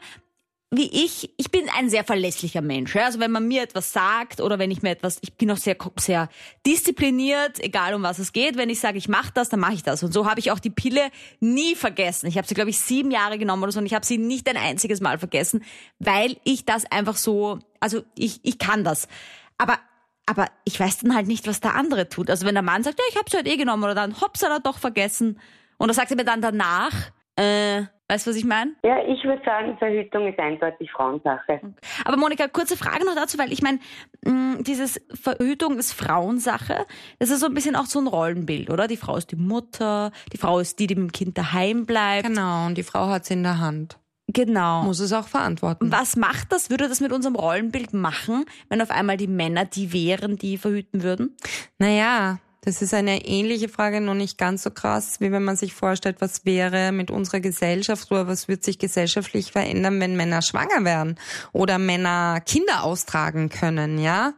wie 0.75 1.05
ich, 1.05 1.31
ich 1.37 1.51
bin 1.51 1.69
ein 1.77 1.87
sehr 1.89 2.03
verlässlicher 2.03 2.61
Mensch. 2.61 2.95
Also 2.95 3.19
wenn 3.19 3.29
man 3.29 3.47
mir 3.47 3.61
etwas 3.61 3.93
sagt 3.93 4.41
oder 4.41 4.57
wenn 4.57 4.71
ich 4.71 4.81
mir 4.81 4.89
etwas, 4.89 5.19
ich 5.21 5.33
bin 5.35 5.51
auch 5.51 5.57
sehr, 5.57 5.77
sehr 5.99 6.29
diszipliniert, 6.65 7.63
egal 7.63 7.93
um 7.93 8.01
was 8.01 8.17
es 8.17 8.33
geht. 8.33 8.57
Wenn 8.57 8.71
ich 8.71 8.79
sage, 8.79 8.97
ich 8.97 9.07
mache 9.07 9.31
das, 9.35 9.49
dann 9.49 9.59
mache 9.59 9.75
ich 9.75 9.83
das. 9.83 10.01
Und 10.01 10.13
so 10.13 10.25
habe 10.27 10.39
ich 10.39 10.49
auch 10.49 10.57
die 10.57 10.71
Pille 10.71 11.11
nie 11.39 11.75
vergessen. 11.75 12.25
Ich 12.25 12.37
habe 12.37 12.47
sie, 12.47 12.55
glaube 12.55 12.71
ich, 12.71 12.79
sieben 12.79 13.11
Jahre 13.11 13.37
genommen 13.37 13.61
oder 13.61 13.71
so 13.71 13.79
und 13.79 13.85
ich 13.85 13.93
habe 13.93 14.03
sie 14.03 14.17
nicht 14.17 14.49
ein 14.49 14.57
einziges 14.57 14.99
Mal 14.99 15.19
vergessen, 15.19 15.63
weil 15.99 16.37
ich 16.43 16.65
das 16.65 16.85
einfach 16.91 17.17
so, 17.17 17.59
also 17.79 18.01
ich, 18.17 18.39
ich 18.41 18.57
kann 18.57 18.83
das. 18.83 19.07
Aber 19.59 19.77
aber 20.25 20.47
ich 20.63 20.79
weiß 20.79 20.99
dann 20.99 21.15
halt 21.15 21.27
nicht, 21.27 21.47
was 21.47 21.59
der 21.59 21.75
andere 21.75 22.07
tut. 22.07 22.29
Also 22.29 22.45
wenn 22.45 22.55
der 22.55 22.63
Mann 22.63 22.81
sagt, 22.81 22.97
ja, 22.97 23.05
ich 23.09 23.17
hab's 23.17 23.33
halt 23.33 23.45
eh 23.45 23.57
genommen 23.57 23.83
oder 23.83 23.93
dann, 23.93 24.21
hops, 24.21 24.41
hat 24.41 24.51
er 24.51 24.61
doch 24.61 24.77
vergessen. 24.77 25.37
Und 25.77 25.89
er 25.89 25.93
sagt 25.93 26.11
er 26.11 26.17
mir 26.17 26.23
dann 26.23 26.41
danach, 26.41 27.11
äh, 27.35 27.83
weißt 28.07 28.27
du, 28.27 28.31
was 28.31 28.37
ich 28.37 28.45
meine? 28.45 28.73
Ja, 28.83 28.97
ich 29.07 29.23
würde 29.23 29.41
sagen, 29.43 29.77
Verhütung 29.77 30.27
ist 30.27 30.39
eindeutig 30.39 30.91
Frauensache. 30.91 31.61
Aber 32.05 32.17
Monika, 32.17 32.47
kurze 32.47 32.77
Frage 32.77 33.05
noch 33.05 33.15
dazu, 33.15 33.37
weil 33.37 33.51
ich 33.51 33.61
meine, 33.61 33.79
dieses 34.61 35.01
Verhütung 35.13 35.77
ist 35.77 35.93
Frauensache. 35.93 36.85
Das 37.19 37.29
ist 37.29 37.39
so 37.39 37.47
ein 37.47 37.53
bisschen 37.53 37.75
auch 37.75 37.85
so 37.85 37.99
ein 37.99 38.07
Rollenbild, 38.07 38.69
oder? 38.69 38.87
Die 38.87 38.97
Frau 38.97 39.17
ist 39.17 39.31
die 39.31 39.35
Mutter, 39.35 40.11
die 40.31 40.37
Frau 40.37 40.59
ist 40.59 40.79
die, 40.79 40.87
die 40.87 40.95
mit 40.95 41.09
dem 41.09 41.11
Kind 41.11 41.37
daheim 41.37 41.85
bleibt. 41.85 42.27
Genau, 42.27 42.67
und 42.67 42.77
die 42.77 42.83
Frau 42.83 43.07
hat's 43.07 43.29
in 43.29 43.43
der 43.43 43.59
Hand. 43.59 43.97
Genau. 44.27 44.83
muss 44.83 44.99
es 44.99 45.11
auch 45.11 45.27
verantworten. 45.27 45.91
Was 45.91 46.15
macht 46.15 46.51
das? 46.51 46.69
Würde 46.69 46.87
das 46.87 47.01
mit 47.01 47.11
unserem 47.11 47.35
Rollenbild 47.35 47.93
machen, 47.93 48.45
wenn 48.69 48.81
auf 48.81 48.89
einmal 48.89 49.17
die 49.17 49.27
Männer 49.27 49.65
die 49.65 49.91
wären, 49.91 50.37
die 50.37 50.57
verhüten 50.57 51.03
würden? 51.03 51.35
Naja, 51.77 52.39
das 52.65 52.82
ist 52.82 52.93
eine 52.93 53.25
ähnliche 53.25 53.67
Frage, 53.67 54.00
noch 54.00 54.13
nicht 54.13 54.38
ganz 54.38 54.63
so 54.63 54.72
krass, 54.72 55.20
wie 55.20 55.34
wenn 55.34 55.43
man 55.43 55.58
sich 55.58 55.74
vorstellt, 55.74 56.22
was 56.22 56.46
wäre 56.46 56.93
mit 56.93 57.12
unserer 57.12 57.41
Gesellschaft 57.41 58.10
oder 58.10 58.27
was 58.27 58.48
wird 58.48 58.63
sich 58.63 58.79
gesellschaftlich 58.79 59.51
verändern, 59.51 60.00
wenn 60.00 60.15
Männer 60.15 60.41
schwanger 60.41 60.86
werden 60.86 61.20
oder 61.51 61.77
Männer 61.77 62.39
Kinder 62.39 62.84
austragen 62.84 63.50
können, 63.50 63.98
ja? 64.00 64.34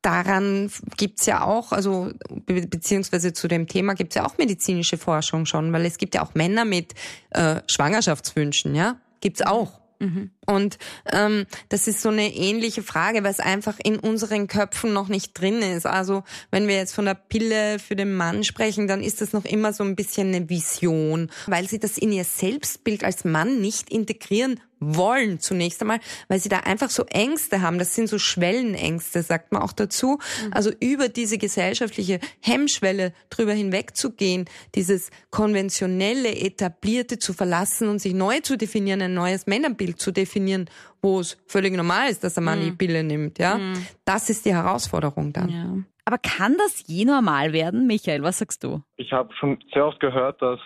Daran 0.00 0.70
gibt's 0.96 1.26
ja 1.26 1.44
auch, 1.44 1.72
also 1.72 2.10
be 2.30 2.66
beziehungsweise 2.66 3.34
zu 3.34 3.48
dem 3.48 3.66
Thema 3.66 3.94
gibt's 3.94 4.14
ja 4.14 4.24
auch 4.24 4.38
medizinische 4.38 4.96
Forschung 4.96 5.44
schon, 5.44 5.70
weil 5.72 5.84
es 5.84 5.98
gibt 5.98 6.14
ja 6.14 6.22
auch 6.22 6.34
Männer 6.34 6.64
mit 6.64 6.94
äh, 7.30 7.60
Schwangerschaftswünschen, 7.66 8.74
ja? 8.74 8.98
Gibt's 9.20 9.42
auch. 9.42 9.78
Mhm. 10.00 10.30
Und 10.46 10.78
ähm, 11.12 11.46
das 11.68 11.88
ist 11.88 12.02
so 12.02 12.08
eine 12.08 12.34
ähnliche 12.34 12.82
Frage, 12.82 13.24
weil 13.24 13.32
es 13.32 13.40
einfach 13.40 13.78
in 13.82 13.98
unseren 13.98 14.46
Köpfen 14.46 14.92
noch 14.92 15.08
nicht 15.08 15.38
drin 15.38 15.60
ist. 15.60 15.86
Also 15.86 16.22
wenn 16.50 16.68
wir 16.68 16.76
jetzt 16.76 16.94
von 16.94 17.04
der 17.04 17.14
Pille 17.14 17.78
für 17.78 17.96
den 17.96 18.14
Mann 18.14 18.44
sprechen, 18.44 18.86
dann 18.86 19.02
ist 19.02 19.20
das 19.20 19.32
noch 19.32 19.44
immer 19.44 19.72
so 19.72 19.82
ein 19.82 19.96
bisschen 19.96 20.28
eine 20.28 20.48
Vision, 20.48 21.30
weil 21.46 21.68
sie 21.68 21.78
das 21.78 21.98
in 21.98 22.12
ihr 22.12 22.24
Selbstbild 22.24 23.02
als 23.02 23.24
Mann 23.24 23.60
nicht 23.60 23.90
integrieren 23.90 24.60
wollen 24.80 25.40
zunächst 25.40 25.80
einmal, 25.80 26.00
weil 26.28 26.38
sie 26.38 26.48
da 26.48 26.58
einfach 26.60 26.90
so 26.90 27.04
Ängste 27.04 27.62
haben. 27.62 27.78
Das 27.78 27.94
sind 27.94 28.08
so 28.08 28.18
Schwellenängste, 28.18 29.22
sagt 29.22 29.52
man 29.52 29.62
auch 29.62 29.72
dazu. 29.72 30.18
Mhm. 30.44 30.52
Also 30.52 30.70
über 30.80 31.08
diese 31.08 31.38
gesellschaftliche 31.38 32.20
Hemmschwelle 32.40 33.12
drüber 33.30 33.52
hinwegzugehen, 33.52 34.46
dieses 34.74 35.10
konventionelle, 35.30 36.34
etablierte 36.36 37.18
zu 37.18 37.32
verlassen 37.32 37.88
und 37.88 38.00
sich 38.00 38.14
neu 38.14 38.40
zu 38.40 38.56
definieren, 38.56 39.02
ein 39.02 39.14
neues 39.14 39.46
Männerbild 39.46 40.00
zu 40.00 40.12
definieren, 40.12 40.70
wo 41.02 41.20
es 41.20 41.38
völlig 41.46 41.74
normal 41.76 42.10
ist, 42.10 42.24
dass 42.24 42.38
ein 42.38 42.44
Mann 42.44 42.60
mhm. 42.60 42.64
die 42.64 42.72
Pille 42.72 43.04
nimmt. 43.04 43.38
Ja, 43.38 43.58
mhm. 43.58 43.86
das 44.04 44.30
ist 44.30 44.44
die 44.44 44.54
Herausforderung 44.54 45.32
dann. 45.32 45.48
Ja. 45.48 45.76
Aber 46.04 46.16
kann 46.16 46.56
das 46.56 46.84
je 46.86 47.04
normal 47.04 47.52
werden, 47.52 47.86
Michael? 47.86 48.22
Was 48.22 48.38
sagst 48.38 48.64
du? 48.64 48.82
Ich 48.96 49.12
habe 49.12 49.28
schon 49.38 49.58
sehr 49.74 49.86
oft 49.86 50.00
gehört, 50.00 50.40
dass 50.40 50.58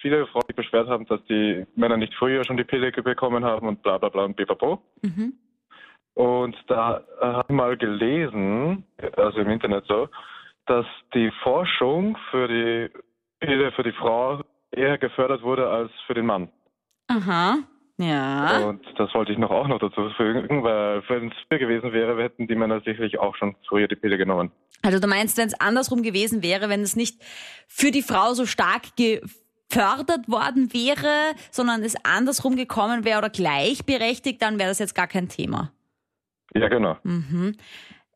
viele 0.00 0.26
Frauen 0.26 0.44
sich 0.46 0.56
beschwert 0.56 0.88
haben, 0.88 1.06
dass 1.06 1.24
die 1.26 1.66
Männer 1.76 1.96
nicht 1.96 2.14
früher 2.14 2.44
schon 2.44 2.56
die 2.56 2.64
Pille 2.64 2.90
bekommen 2.90 3.44
haben 3.44 3.68
und 3.68 3.82
bla 3.82 3.98
bla 3.98 4.08
bla 4.08 4.24
und 4.24 4.36
bipapo. 4.36 4.82
Mhm. 5.02 5.34
Und 6.14 6.56
da 6.66 7.04
habe 7.20 7.46
ich 7.48 7.54
mal 7.54 7.76
gelesen, 7.76 8.84
also 9.16 9.38
im 9.38 9.50
Internet 9.50 9.84
so, 9.86 10.08
dass 10.66 10.86
die 11.14 11.30
Forschung 11.42 12.18
für 12.30 12.48
die 12.48 12.90
Pille 13.40 13.72
für 13.72 13.84
die 13.84 13.92
Frau 13.92 14.42
eher 14.70 14.98
gefördert 14.98 15.42
wurde 15.42 15.68
als 15.68 15.92
für 16.06 16.14
den 16.14 16.26
Mann. 16.26 16.50
Aha. 17.06 17.58
Ja. 17.98 18.68
Und 18.68 18.84
das 18.96 19.12
wollte 19.14 19.32
ich 19.32 19.38
noch 19.38 19.50
auch 19.50 19.66
noch 19.66 19.80
dazu 19.80 20.08
fügen, 20.16 20.62
weil 20.62 21.02
wenn 21.08 21.28
es 21.28 21.34
früher 21.48 21.58
gewesen 21.58 21.92
wäre, 21.92 22.20
hätten 22.22 22.46
die 22.46 22.54
Männer 22.54 22.80
sicherlich 22.80 23.18
auch 23.18 23.34
schon 23.34 23.56
früher 23.68 23.88
die 23.88 23.96
Pille 23.96 24.18
genommen. 24.18 24.52
Also 24.82 25.00
du 25.00 25.08
meinst, 25.08 25.36
wenn 25.36 25.48
es 25.48 25.60
andersrum 25.60 26.02
gewesen 26.02 26.42
wäre, 26.42 26.68
wenn 26.68 26.82
es 26.82 26.94
nicht 26.94 27.20
für 27.66 27.90
die 27.90 28.02
Frau 28.02 28.34
so 28.34 28.46
stark 28.46 28.94
gefördert 29.68 30.28
worden 30.28 30.72
wäre, 30.72 31.34
sondern 31.50 31.82
es 31.82 31.94
andersrum 32.04 32.56
gekommen 32.56 33.04
wäre 33.04 33.18
oder 33.18 33.30
gleichberechtigt, 33.30 34.40
dann 34.42 34.58
wäre 34.58 34.68
das 34.68 34.78
jetzt 34.78 34.94
gar 34.94 35.06
kein 35.06 35.28
Thema. 35.28 35.72
Ja, 36.54 36.68
genau. 36.68 36.96
Mhm. 37.02 37.56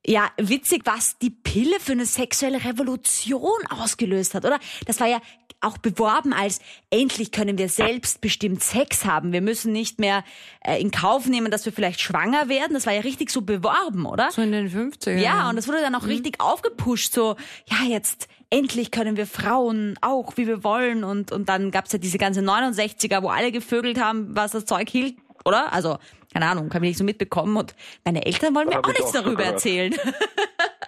Ja, 0.05 0.31
witzig, 0.37 0.83
was 0.85 1.17
die 1.19 1.31
Pille 1.31 1.79
für 1.79 1.93
eine 1.93 2.07
sexuelle 2.07 2.65
Revolution 2.65 3.61
ausgelöst 3.71 4.35
hat, 4.35 4.45
oder? 4.45 4.59
Das 4.87 4.99
war 4.99 5.07
ja 5.07 5.21
auch 5.63 5.79
beworben 5.79 6.33
als 6.33 6.61
endlich 6.91 7.31
können 7.31 7.57
wir 7.57 7.69
selbstbestimmt 7.69 8.63
Sex 8.63 9.05
haben. 9.05 9.33
Wir 9.33 9.41
müssen 9.41 9.73
nicht 9.73 10.01
mehr 10.01 10.25
äh, 10.61 10.81
in 10.81 10.91
Kauf 10.91 11.27
nehmen, 11.27 11.51
dass 11.51 11.65
wir 11.65 11.73
vielleicht 11.73 12.01
schwanger 12.01 12.49
werden. 12.49 12.75
Das 12.75 12.87
war 12.87 12.93
ja 12.93 13.01
richtig 13.01 13.31
so 13.31 13.43
beworben, 13.43 14.07
oder? 14.07 14.31
So 14.33 14.43
in 14.43 14.53
den 14.53 14.69
50ern. 14.69 15.19
Ja, 15.19 15.49
und 15.49 15.57
das 15.57 15.69
wurde 15.69 15.81
dann 15.81 15.95
auch 15.95 16.03
mhm. 16.03 16.09
richtig 16.09 16.41
aufgepusht, 16.41 17.15
so, 17.15 17.37
ja, 17.67 17.87
jetzt 17.87 18.29
endlich 18.51 18.91
können 18.91 19.17
wir 19.17 19.27
Frauen 19.27 19.97
auch, 20.03 20.37
wie 20.37 20.47
wir 20.47 20.65
wollen. 20.65 21.05
Und, 21.05 21.33
und 21.33 21.49
dann 21.49 21.71
gab's 21.71 21.93
ja 21.93 21.99
diese 21.99 22.19
ganze 22.19 22.41
69er, 22.41 23.23
wo 23.23 23.29
alle 23.29 23.53
gevögelt 23.53 24.01
haben, 24.01 24.37
was 24.37 24.51
das 24.51 24.67
Zeug 24.67 24.91
hielt, 24.91 25.17
oder? 25.45 25.73
Also, 25.73 25.99
keine 26.33 26.47
Ahnung, 26.47 26.69
kann 26.69 26.83
ich 26.83 26.91
nicht 26.91 26.99
so 26.99 27.05
mitbekommen. 27.05 27.57
Und 27.57 27.75
meine 28.05 28.25
Eltern 28.25 28.55
wollen 28.55 28.69
mir 28.69 28.79
auch 28.79 28.89
nichts 28.89 29.15
auch 29.15 29.23
darüber 29.23 29.45
erzählen. 29.45 29.95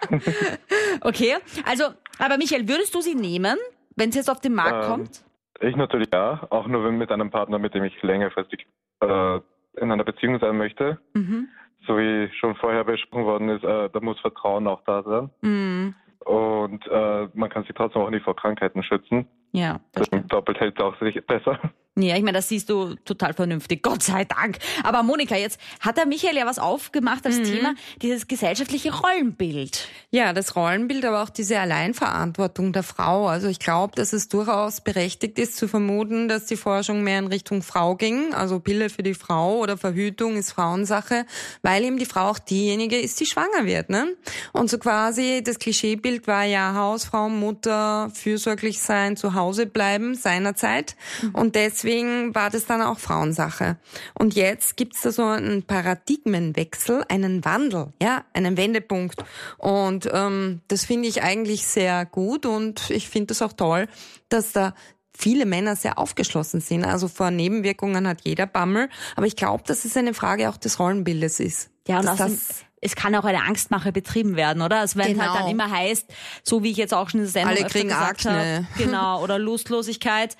okay, 1.01 1.35
also, 1.65 1.85
aber 2.19 2.37
Michael, 2.37 2.67
würdest 2.67 2.93
du 2.95 3.01
sie 3.01 3.15
nehmen? 3.15 3.57
Wenn 3.95 4.09
es 4.09 4.15
jetzt 4.15 4.29
auf 4.29 4.41
den 4.41 4.53
Markt 4.53 4.85
ähm, 4.85 4.89
kommt? 4.89 5.23
Ich 5.61 5.75
natürlich 5.75 6.09
ja, 6.13 6.45
auch 6.49 6.67
nur 6.67 6.91
mit 6.91 7.11
einem 7.11 7.31
Partner, 7.31 7.59
mit 7.59 7.73
dem 7.73 7.83
ich 7.83 8.01
längerfristig 8.01 8.67
äh, 9.01 9.39
in 9.77 9.91
einer 9.91 10.03
Beziehung 10.03 10.39
sein 10.39 10.57
möchte. 10.57 10.99
Mhm. 11.13 11.47
So 11.87 11.97
wie 11.97 12.29
schon 12.39 12.55
vorher 12.55 12.83
besprochen 12.83 13.25
worden 13.25 13.49
ist, 13.49 13.63
äh, 13.63 13.89
da 13.89 13.99
muss 14.01 14.19
Vertrauen 14.19 14.67
auch 14.67 14.81
da 14.85 15.03
sein. 15.03 15.29
Mhm. 15.41 15.95
Und 16.19 16.85
äh, 16.87 17.27
man 17.33 17.49
kann 17.49 17.63
sich 17.63 17.75
trotzdem 17.75 18.01
auch 18.01 18.09
nicht 18.09 18.23
vor 18.23 18.35
Krankheiten 18.35 18.83
schützen. 18.83 19.27
Ja. 19.51 19.79
Das 19.93 20.09
doppelt 20.27 20.59
hält 20.59 20.81
auch 20.81 20.99
sich 20.99 21.23
besser. 21.25 21.59
Ja, 21.97 22.17
ich 22.17 22.23
meine, 22.23 22.37
das 22.37 22.49
siehst 22.49 22.69
du 22.69 22.95
total 23.05 23.33
vernünftig, 23.33 23.81
Gott 23.83 24.03
sei 24.03 24.25
Dank. 24.25 24.57
Aber 24.83 25.01
Monika, 25.01 25.37
jetzt 25.37 25.59
hat 25.79 25.95
der 25.95 26.05
Michael 26.05 26.35
ja 26.35 26.45
was 26.45 26.59
aufgemacht 26.59 27.25
als 27.25 27.37
mhm. 27.37 27.43
Thema, 27.45 27.75
dieses 28.01 28.27
gesellschaftliche 28.27 28.93
Rollenbild. 28.93 29.87
Ja, 30.11 30.33
das 30.33 30.57
Rollenbild, 30.57 31.05
aber 31.05 31.23
auch 31.23 31.29
diese 31.29 31.57
Alleinverantwortung 31.57 32.73
der 32.73 32.83
Frau. 32.83 33.27
Also 33.27 33.47
ich 33.47 33.59
glaube, 33.59 33.95
dass 33.95 34.11
es 34.11 34.27
durchaus 34.27 34.81
berechtigt 34.81 35.39
ist 35.39 35.55
zu 35.55 35.69
vermuten, 35.69 36.27
dass 36.27 36.47
die 36.47 36.57
Forschung 36.57 37.01
mehr 37.01 37.19
in 37.19 37.27
Richtung 37.27 37.63
Frau 37.63 37.95
ging. 37.95 38.33
Also 38.33 38.59
Pille 38.59 38.89
für 38.89 39.03
die 39.03 39.13
Frau 39.13 39.59
oder 39.59 39.77
Verhütung 39.77 40.35
ist 40.35 40.51
Frauensache, 40.51 41.25
weil 41.61 41.85
eben 41.85 41.97
die 41.97 42.05
Frau 42.05 42.29
auch 42.29 42.39
diejenige 42.39 42.99
ist, 42.99 43.21
die 43.21 43.25
schwanger 43.25 43.65
wird. 43.65 43.89
Ne? 43.89 44.17
Und 44.51 44.69
so 44.69 44.77
quasi 44.79 45.41
das 45.45 45.59
Klischeebild 45.59 46.27
war 46.27 46.43
ja 46.43 46.73
Hausfrau, 46.75 47.29
Mutter, 47.29 48.11
fürsorglich 48.13 48.81
sein, 48.81 49.15
zu 49.15 49.33
Hause 49.33 49.65
bleiben 49.65 50.15
seinerzeit. 50.15 50.97
Mhm. 51.21 51.35
Und 51.35 51.55
deswegen 51.55 51.84
deswegen 51.85 52.33
war 52.33 52.49
das 52.49 52.65
dann 52.65 52.81
auch 52.81 52.99
Frauensache. 52.99 53.77
Und 54.15 54.35
jetzt 54.35 54.75
gibt's 54.75 55.01
da 55.01 55.11
so 55.11 55.23
einen 55.23 55.63
Paradigmenwechsel, 55.63 57.05
einen 57.09 57.45
Wandel, 57.45 57.93
ja, 58.01 58.23
einen 58.33 58.57
Wendepunkt. 58.57 59.23
Und 59.57 60.09
ähm, 60.11 60.61
das 60.67 60.85
finde 60.85 61.07
ich 61.07 61.21
eigentlich 61.21 61.65
sehr 61.65 62.05
gut 62.05 62.45
und 62.45 62.89
ich 62.89 63.09
finde 63.09 63.27
das 63.27 63.41
auch 63.41 63.53
toll, 63.53 63.87
dass 64.29 64.51
da 64.51 64.73
viele 65.15 65.45
Männer 65.45 65.75
sehr 65.75 65.97
aufgeschlossen 65.97 66.59
sind. 66.59 66.83
Also 66.83 67.07
vor 67.07 67.31
Nebenwirkungen 67.31 68.07
hat 68.07 68.21
jeder 68.23 68.47
Bammel. 68.47 68.89
Aber 69.15 69.27
ich 69.27 69.35
glaube, 69.35 69.63
dass 69.65 69.85
es 69.85 69.95
eine 69.95 70.13
Frage 70.13 70.49
auch 70.49 70.57
des 70.57 70.79
Rollenbildes 70.79 71.39
ist. 71.39 71.69
Ja, 71.87 71.99
und 71.99 72.05
das 72.05 72.65
es 72.81 72.95
kann 72.95 73.15
auch 73.15 73.23
eine 73.25 73.41
Angstmache 73.43 73.91
betrieben 73.91 74.35
werden, 74.35 74.61
oder? 74.61 74.81
Also 74.81 74.99
wenn 74.99 75.13
genau. 75.13 75.31
halt 75.31 75.41
dann 75.41 75.49
immer 75.49 75.71
heißt, 75.71 76.05
so 76.43 76.61
wie 76.61 76.69
ich 76.69 76.77
jetzt 76.77 76.93
auch 76.93 77.09
schon 77.09 77.21
in 77.21 77.25
der 77.25 77.31
Sendung 77.31 77.57
Alle 77.57 77.65
kriegen 77.65 77.89
gesagt 77.89 78.25
habe, 78.25 78.67
genau, 78.77 79.23
oder 79.23 79.39
Lustlosigkeit. 79.39 80.37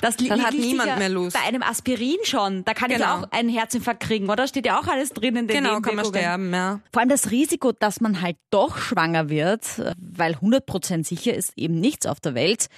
Das 0.00 0.16
Dann 0.16 0.42
hat 0.42 0.54
niemand 0.54 0.98
mehr 0.98 1.08
Lust. 1.08 1.36
Bei 1.36 1.46
einem 1.46 1.62
Aspirin 1.62 2.16
schon. 2.24 2.64
Da 2.64 2.74
kann 2.74 2.90
genau. 2.90 3.04
ich 3.04 3.10
auch 3.10 3.32
einen 3.32 3.48
Herzinfarkt 3.48 4.00
kriegen, 4.00 4.30
oder? 4.30 4.46
Steht 4.46 4.66
ja 4.66 4.80
auch 4.80 4.86
alles 4.86 5.10
drin 5.10 5.36
in 5.36 5.46
den 5.46 5.62
Genau, 5.62 5.80
kann 5.80 5.96
man 5.96 6.04
sterben, 6.04 6.52
ja. 6.52 6.80
Vor 6.92 7.00
allem 7.00 7.08
das 7.08 7.30
Risiko, 7.30 7.72
dass 7.72 8.00
man 8.00 8.20
halt 8.22 8.36
doch 8.50 8.78
schwanger 8.78 9.28
wird, 9.28 9.64
weil 9.98 10.34
100% 10.34 11.06
sicher 11.06 11.34
ist 11.34 11.52
eben 11.56 11.78
nichts 11.78 12.06
auf 12.06 12.20
der 12.20 12.34
Welt. 12.34 12.68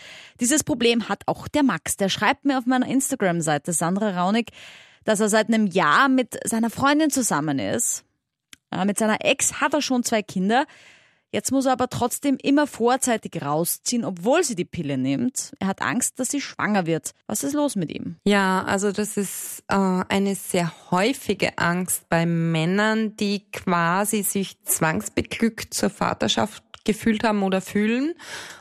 Dieses 0.41 0.65
Problem 0.65 1.09
hat 1.09 1.23
auch 1.27 1.49
der 1.49 1.63
Max. 1.63 1.97
Der 1.97 2.09
schreibt 2.09 2.45
mir 2.45 2.59
auf 2.59 2.67
meiner 2.67 2.87
Instagram-Seite, 2.87 3.73
Sandra 3.73 4.21
Raunig, 4.21 4.51
dass 5.05 5.21
er 5.21 5.29
seit 5.29 5.49
einem 5.49 5.67
Jahr 5.67 6.09
mit 6.09 6.39
seiner 6.45 6.71
Freundin 6.71 7.11
zusammen 7.11 7.59
ist. 7.59 8.05
Mit 8.87 8.99
seiner 8.99 9.25
Ex 9.25 9.61
hat 9.61 9.75
er 9.75 9.83
schon 9.83 10.03
zwei 10.03 10.23
Kinder. 10.23 10.67
Jetzt 11.33 11.51
muss 11.51 11.65
er 11.65 11.73
aber 11.73 11.89
trotzdem 11.89 12.37
immer 12.43 12.67
vorzeitig 12.67 13.43
rausziehen, 13.43 14.05
obwohl 14.05 14.45
sie 14.45 14.55
die 14.55 14.67
Pille 14.67 14.99
nimmt. 14.99 15.53
Er 15.59 15.67
hat 15.67 15.81
Angst, 15.81 16.21
dass 16.21 16.29
sie 16.29 16.43
schwanger 16.43 16.87
wird. 16.87 17.13
Was 17.27 17.43
ist 17.43 17.55
los 17.55 17.75
mit 17.75 17.91
ihm? 17.91 18.17
Ja, 18.25 18.63
also 18.65 18.93
das 18.93 19.17
ist 19.17 19.65
äh, 19.69 19.75
eine 19.75 20.35
sehr 20.35 20.71
häufige 20.91 21.57
Angst 21.57 22.09
bei 22.11 22.27
Männern, 22.27 23.17
die 23.17 23.51
quasi 23.51 24.23
sich 24.23 24.63
zwangsbeglückt 24.65 25.73
zur 25.73 25.89
Vaterschaft 25.89 26.63
gefühlt 26.85 27.25
haben 27.25 27.43
oder 27.43 27.63
fühlen. 27.63 28.15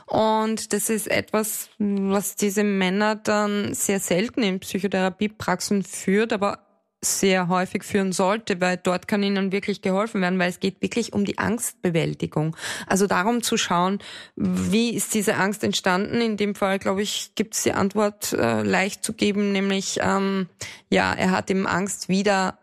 Und 0.06 0.72
das 0.72 0.88
ist 0.88 1.10
etwas, 1.10 1.68
was 1.78 2.36
diese 2.36 2.64
Männer 2.64 3.16
dann 3.16 3.74
sehr 3.74 4.00
selten 4.00 4.42
in 4.42 4.60
Psychotherapiepraxen 4.60 5.82
führt, 5.82 6.32
aber 6.32 6.71
sehr 7.04 7.48
häufig 7.48 7.82
führen 7.82 8.12
sollte, 8.12 8.60
weil 8.60 8.76
dort 8.76 9.08
kann 9.08 9.22
ihnen 9.22 9.50
wirklich 9.50 9.82
geholfen 9.82 10.20
werden, 10.20 10.38
weil 10.38 10.50
es 10.50 10.60
geht 10.60 10.80
wirklich 10.80 11.12
um 11.12 11.24
die 11.24 11.38
Angstbewältigung. 11.38 12.56
Also 12.86 13.06
darum 13.06 13.42
zu 13.42 13.56
schauen, 13.56 13.98
wie 14.36 14.90
ist 14.90 15.12
diese 15.12 15.34
Angst 15.34 15.64
entstanden. 15.64 16.20
In 16.20 16.36
dem 16.36 16.54
Fall, 16.54 16.78
glaube 16.78 17.02
ich, 17.02 17.32
gibt 17.34 17.54
es 17.54 17.64
die 17.64 17.72
Antwort 17.72 18.32
äh, 18.32 18.62
leicht 18.62 19.04
zu 19.04 19.14
geben, 19.14 19.50
nämlich 19.50 19.98
ähm, 20.00 20.48
ja, 20.90 21.12
er 21.12 21.32
hat 21.32 21.50
eben 21.50 21.66
Angst, 21.66 22.08
wieder 22.08 22.58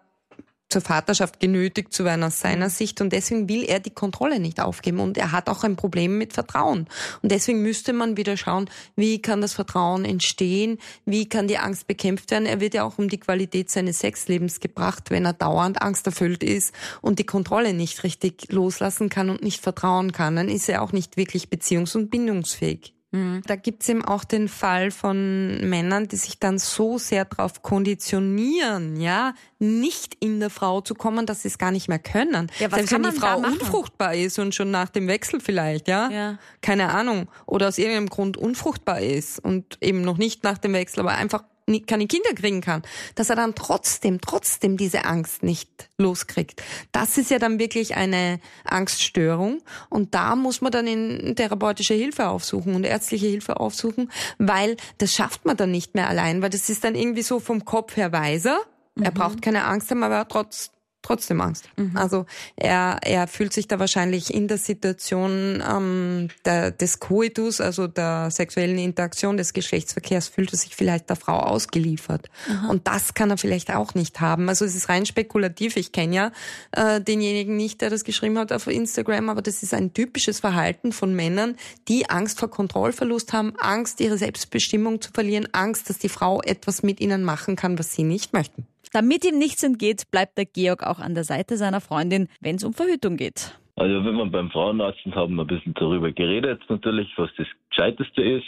zur 0.70 0.82
Vaterschaft 0.82 1.40
genötigt 1.40 1.94
zu 1.94 2.06
werden 2.06 2.24
aus 2.24 2.40
seiner 2.40 2.70
Sicht. 2.70 3.02
Und 3.02 3.12
deswegen 3.12 3.50
will 3.50 3.64
er 3.64 3.80
die 3.80 3.90
Kontrolle 3.90 4.40
nicht 4.40 4.62
aufgeben. 4.62 5.00
Und 5.00 5.18
er 5.18 5.32
hat 5.32 5.50
auch 5.50 5.64
ein 5.64 5.76
Problem 5.76 6.18
mit 6.18 6.34
Vertrauen. 6.34 6.88
Und 7.22 7.32
deswegen 7.32 7.62
müsste 7.62 7.92
man 7.92 8.18
wieder 8.18 8.38
schauen, 8.38 8.70
wie 8.96 9.22
kann 9.22 9.42
das 9.42 9.54
Vertrauen 9.54 10.06
entstehen, 10.06 10.78
wie 11.06 11.28
kann 11.28 11.48
die 11.48 11.58
Angst 11.58 11.88
bekämpft 11.88 12.32
werden. 12.32 12.46
Er 12.46 12.60
wird 12.60 12.76
ja 12.76 12.84
auch 12.84 13.00
um 13.00 13.10
die 13.10 13.20
Qualität 13.20 13.70
seines 13.72 14.00
Sexlebens 14.00 14.60
gebracht, 14.60 15.10
wenn 15.10 15.26
er 15.26 15.34
dauernd 15.34 15.82
angsterfüllt 15.82 16.44
ist 16.44 16.74
und 17.02 17.20
die 17.20 17.26
Kontrolle 17.26 17.74
nicht 17.74 18.04
richtig 18.04 18.52
loslassen 18.52 19.10
kann 19.10 19.30
und 19.30 19.42
nicht 19.44 19.62
vertrauen 19.62 20.12
kann, 20.12 20.36
dann 20.36 20.50
ist 20.50 20.70
er 20.70 20.82
auch 20.82 20.92
nicht 20.92 21.18
wirklich 21.18 21.48
beziehungs- 21.48 21.96
und 21.96 22.12
bindungsfähig. 22.12 22.94
Mhm. 23.12 23.42
Da 23.48 23.56
gibt's 23.56 23.90
eben 23.90 24.06
auch 24.06 24.24
den 24.24 24.48
Fall 24.48 24.92
von 24.92 25.68
Männern, 25.68 26.08
die 26.08 26.16
sich 26.16 26.40
dann 26.40 26.60
so 26.60 26.98
sehr 27.00 27.26
darauf 27.26 27.64
konditionieren, 27.64 29.02
ja, 29.02 29.34
nicht 29.58 30.16
in 30.20 30.40
der 30.40 30.50
Frau 30.52 30.82
zu 30.82 30.94
kommen, 30.94 31.26
dass 31.26 31.42
sie 31.42 31.48
es 31.48 31.58
gar 31.58 31.72
nicht 31.72 31.88
mehr 31.88 32.00
können. 32.00 32.52
Ja, 32.60 32.72
was 32.72 32.78
Selbst 32.80 32.94
wenn 32.94 33.04
die 33.04 33.20
Frau 33.20 33.38
unfruchtbar 33.38 34.14
ist 34.14 34.38
und 34.38 34.54
schon 34.54 34.70
nach 34.70 34.90
dem 34.90 35.08
Wechsel 35.08 35.40
vielleicht, 35.40 35.88
ja? 35.88 36.10
ja, 36.10 36.40
keine 36.62 36.90
Ahnung, 36.90 37.28
oder 37.46 37.68
aus 37.68 37.78
irgendeinem 37.80 38.10
Grund 38.10 38.38
unfruchtbar 38.38 39.00
ist 39.02 39.40
und 39.40 39.78
eben 39.82 40.02
noch 40.02 40.18
nicht 40.18 40.44
nach 40.44 40.60
dem 40.60 40.74
Wechsel, 40.74 41.00
aber 41.00 41.12
einfach 41.12 41.44
keine 41.88 42.08
Kinder 42.08 42.34
kriegen 42.34 42.62
kann, 42.62 42.84
dass 43.16 43.30
er 43.30 43.36
dann 43.36 43.56
trotzdem, 43.56 44.22
trotzdem 44.22 44.78
diese 44.78 45.06
Angst 45.06 45.44
nicht 45.44 45.70
loskriegt. 45.98 46.62
Das 46.92 47.18
ist 47.18 47.32
ja 47.32 47.40
dann 47.40 47.60
wirklich 47.60 47.96
eine 47.96 48.40
Angststörung 48.66 49.62
und 49.90 50.16
da 50.16 50.36
muss 50.36 50.62
man 50.62 50.72
dann 50.72 50.88
in 50.88 51.36
therapeutische 51.36 51.94
Hilfe 51.94 52.28
aufsuchen 52.28 52.76
und 52.76 52.84
ärztliche 52.84 53.28
Hilfe 53.28 53.60
aufsuchen, 53.60 54.12
weil 54.38 54.78
das 54.98 55.14
schafft 55.14 55.46
man 55.46 55.58
dann 55.58 55.72
nicht 55.72 55.96
mehr 55.96 56.10
allein, 56.10 56.42
weil 56.42 56.50
das 56.50 56.70
ist 56.70 56.84
dann 56.84 56.96
irgendwie 56.96 57.24
so 57.24 57.40
vom 57.40 57.66
Kopf 57.66 57.98
her 57.98 58.12
weiser. 58.12 58.60
Er 59.02 59.12
mhm. 59.12 59.16
braucht 59.16 59.42
keine 59.42 59.66
Angst 59.66 59.92
haben, 59.92 60.04
aber 60.04 60.28
trotz, 60.28 60.72
trotzdem 61.02 61.42
Angst. 61.42 61.70
Mhm. 61.78 61.96
Also 61.96 62.26
er, 62.56 63.00
er 63.04 63.28
fühlt 63.28 63.54
sich 63.54 63.68
da 63.68 63.80
wahrscheinlich 63.80 64.34
in 64.34 64.48
der 64.48 64.58
Situation 64.58 65.64
ähm, 65.68 66.28
der, 66.46 66.72
des 66.72 67.00
Coitus, 67.00 67.62
also 67.62 67.88
der 67.88 68.32
sexuellen 68.32 68.78
Interaktion 68.78 69.38
des 69.38 69.54
Geschlechtsverkehrs, 69.54 70.28
fühlt 70.28 70.52
er 70.54 70.58
sich 70.58 70.76
vielleicht 70.76 71.10
der 71.10 71.16
Frau 71.16 71.40
ausgeliefert. 71.40 72.30
Aha. 72.50 72.70
Und 72.70 72.88
das 72.88 73.14
kann 73.14 73.30
er 73.30 73.38
vielleicht 73.38 73.74
auch 73.74 73.94
nicht 73.94 74.20
haben. 74.20 74.50
Also 74.50 74.66
es 74.66 74.76
ist 74.76 74.90
rein 74.90 75.06
spekulativ. 75.06 75.78
Ich 75.78 75.92
kenne 75.92 76.16
ja 76.16 76.32
äh, 76.72 77.02
denjenigen 77.02 77.56
nicht, 77.56 77.82
der 77.82 77.90
das 77.90 78.04
geschrieben 78.04 78.38
hat 78.38 78.52
auf 78.52 78.68
Instagram, 78.68 79.30
aber 79.30 79.42
das 79.42 79.64
ist 79.64 79.74
ein 79.74 79.94
typisches 79.94 80.40
Verhalten 80.40 80.92
von 80.92 81.16
Männern, 81.16 81.56
die 81.88 82.10
Angst 82.10 82.40
vor 82.40 82.50
Kontrollverlust 82.50 83.34
haben, 83.34 83.54
Angst, 83.58 84.02
ihre 84.02 84.18
Selbstbestimmung 84.18 85.02
zu 85.02 85.12
verlieren, 85.12 85.48
Angst, 85.54 85.90
dass 85.90 85.98
die 85.98 86.10
Frau 86.10 86.42
etwas 86.42 86.84
mit 86.84 87.00
ihnen 87.00 87.24
machen 87.24 87.56
kann, 87.56 87.80
was 87.80 87.94
sie 87.94 88.04
nicht 88.04 88.34
möchten. 88.34 88.68
Damit 88.92 89.24
ihm 89.26 89.38
nichts 89.38 89.64
entgeht, 89.64 90.10
bleibt 90.12 90.38
der 90.38 90.46
Georg 90.46 90.84
auch 90.84 91.00
an 91.00 91.14
der 91.14 91.24
Seite 91.24 91.58
seiner 91.58 91.82
Freundin, 91.82 92.28
wenn 92.42 92.56
es 92.56 92.64
um 92.64 92.74
Verhütung 92.74 93.18
geht. 93.18 93.58
Also 93.76 94.04
wenn 94.04 94.16
wir 94.16 94.26
beim 94.26 94.50
Frauenarzt 94.50 95.00
haben 95.12 95.36
wir 95.36 95.44
ein 95.44 95.48
bisschen 95.48 95.74
darüber 95.76 96.12
geredet, 96.12 96.62
natürlich, 96.70 97.08
was 97.18 97.30
das 97.38 97.48
Gescheiteste 97.70 98.22
ist. 98.22 98.48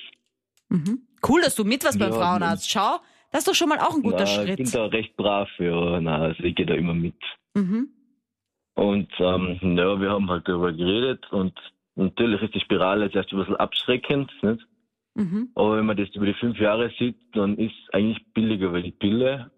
Mhm. 0.70 1.04
Cool, 1.28 1.42
dass 1.42 1.56
du 1.56 1.64
mit 1.64 1.86
was 1.86 1.96
ja, 1.96 2.08
beim 2.08 2.14
Frauenarzt. 2.14 2.70
Schau, 2.70 2.98
das 3.32 3.42
ist 3.42 3.48
doch 3.48 3.56
schon 3.56 3.70
mal 3.70 3.80
auch 3.80 3.96
ein 3.96 4.02
guter 4.02 4.22
na, 4.22 4.26
Schritt. 4.26 4.60
Ich 4.60 4.72
bin 4.72 4.82
da 4.82 4.86
recht 4.88 5.16
brav, 5.16 5.50
ja. 5.60 6.02
Na, 6.02 6.18
also 6.18 6.44
ich 6.44 6.56
gehe 6.56 6.66
da 6.66 6.74
immer 6.74 6.94
mit. 6.94 7.16
Mhm. 7.54 7.90
Und 8.74 9.10
ähm, 9.20 9.60
ja, 9.78 10.00
wir 10.02 10.10
haben 10.10 10.30
halt 10.30 10.48
darüber 10.48 10.74
geredet 10.74 11.32
und 11.32 11.54
natürlich 11.96 12.42
ist 12.42 12.56
die 12.56 12.62
Spirale 12.62 13.06
jetzt 13.06 13.16
erst 13.16 13.32
ein 13.32 13.40
bisschen 13.40 13.58
abschreckend, 13.58 14.32
nicht? 14.42 14.66
Mhm. 15.14 15.50
Aber 15.56 15.78
wenn 15.78 15.86
man 15.86 15.98
das 15.98 16.10
über 16.16 16.26
die 16.26 16.34
fünf 16.34 16.58
Jahre 16.60 16.92
sieht, 16.98 17.18
dann 17.34 17.58
ist 17.58 17.74
es 17.84 17.94
eigentlich 17.94 18.26
billiger, 18.34 18.72
weil 18.74 18.84
die 18.84 18.92
Pille 18.92 19.52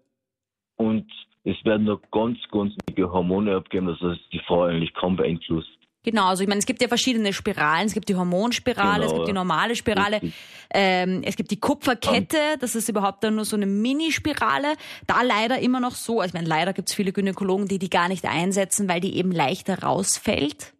und 0.76 1.10
es 1.44 1.62
werden 1.64 1.84
noch 1.84 2.00
ganz, 2.10 2.38
ganz 2.50 2.72
wenige 2.86 3.12
Hormone 3.12 3.54
abgegeben, 3.54 3.86
das 3.86 4.18
die 4.32 4.40
Frau 4.46 4.64
eigentlich 4.64 4.94
kaum 4.94 5.16
beeinflusst. 5.16 5.68
Genau, 6.04 6.26
also 6.26 6.42
ich 6.42 6.48
meine, 6.48 6.58
es 6.58 6.66
gibt 6.66 6.82
ja 6.82 6.88
verschiedene 6.88 7.32
Spiralen. 7.32 7.86
Es 7.86 7.94
gibt 7.94 8.10
die 8.10 8.14
Hormonspirale, 8.14 9.00
genau, 9.00 9.06
es 9.06 9.14
gibt 9.14 9.28
die 9.28 9.32
normale 9.32 9.74
Spirale, 9.74 10.20
ähm, 10.70 11.22
es 11.24 11.34
gibt 11.34 11.50
die 11.50 11.58
Kupferkette, 11.58 12.58
das 12.60 12.74
ist 12.74 12.90
überhaupt 12.90 13.24
dann 13.24 13.36
nur 13.36 13.46
so 13.46 13.56
eine 13.56 13.64
Minispirale. 13.64 14.74
Da 15.06 15.22
leider 15.22 15.58
immer 15.60 15.80
noch 15.80 15.94
so, 15.94 16.20
also 16.20 16.28
ich 16.28 16.34
meine, 16.34 16.46
leider 16.46 16.74
gibt 16.74 16.90
es 16.90 16.94
viele 16.94 17.12
Gynäkologen, 17.12 17.68
die 17.68 17.78
die 17.78 17.88
gar 17.88 18.08
nicht 18.08 18.26
einsetzen, 18.26 18.86
weil 18.86 19.00
die 19.00 19.16
eben 19.16 19.32
leichter 19.32 19.82
rausfällt. 19.82 20.74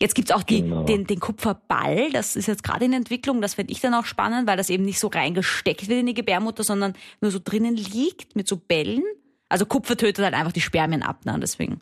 Jetzt 0.00 0.14
gibt's 0.14 0.30
auch 0.30 0.42
die, 0.42 0.62
genau. 0.62 0.84
den, 0.84 1.06
den 1.06 1.20
Kupferball, 1.20 2.10
das 2.12 2.36
ist 2.36 2.46
jetzt 2.46 2.62
gerade 2.62 2.84
in 2.84 2.92
Entwicklung, 2.92 3.40
das 3.40 3.54
finde 3.54 3.72
ich 3.72 3.80
dann 3.80 3.94
auch 3.94 4.04
spannend, 4.04 4.46
weil 4.46 4.56
das 4.56 4.70
eben 4.70 4.84
nicht 4.84 4.98
so 4.98 5.08
reingesteckt 5.08 5.88
wird 5.88 6.00
in 6.00 6.06
die 6.06 6.14
Gebärmutter, 6.14 6.62
sondern 6.62 6.94
nur 7.20 7.30
so 7.30 7.38
drinnen 7.42 7.76
liegt 7.76 8.36
mit 8.36 8.48
so 8.48 8.56
Bällen. 8.56 9.02
Also 9.48 9.66
Kupfer 9.66 9.96
tötet 9.96 10.24
halt 10.24 10.34
einfach 10.34 10.52
die 10.52 10.60
Spermien 10.60 11.02
ab, 11.02 11.24
ne? 11.24 11.38
deswegen. 11.40 11.80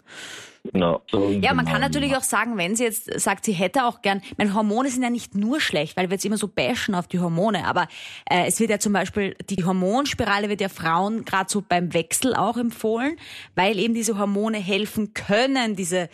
Genau. 0.72 1.02
So 1.10 1.30
ja, 1.30 1.54
man 1.54 1.66
kann 1.66 1.80
natürlich 1.80 2.16
auch 2.16 2.22
sagen, 2.22 2.56
wenn 2.56 2.76
sie 2.76 2.84
jetzt 2.84 3.20
sagt, 3.20 3.44
sie 3.44 3.52
hätte 3.52 3.84
auch 3.84 4.02
gern, 4.02 4.20
meine 4.36 4.54
Hormone 4.54 4.90
sind 4.90 5.02
ja 5.02 5.10
nicht 5.10 5.34
nur 5.34 5.60
schlecht, 5.60 5.96
weil 5.96 6.08
wir 6.08 6.14
jetzt 6.14 6.24
immer 6.24 6.38
so 6.38 6.48
bashen 6.48 6.94
auf 6.94 7.06
die 7.06 7.20
Hormone, 7.20 7.66
aber 7.66 7.88
äh, 8.28 8.46
es 8.46 8.60
wird 8.60 8.70
ja 8.70 8.78
zum 8.78 8.92
Beispiel, 8.92 9.36
die 9.48 9.64
Hormonspirale 9.64 10.48
wird 10.48 10.60
ja 10.60 10.68
Frauen 10.68 11.24
gerade 11.24 11.50
so 11.50 11.62
beim 11.66 11.94
Wechsel 11.94 12.34
auch 12.34 12.56
empfohlen, 12.56 13.16
weil 13.54 13.78
eben 13.78 13.94
diese 13.94 14.18
Hormone 14.18 14.58
helfen 14.58 15.14
können, 15.14 15.76
diese 15.76 16.08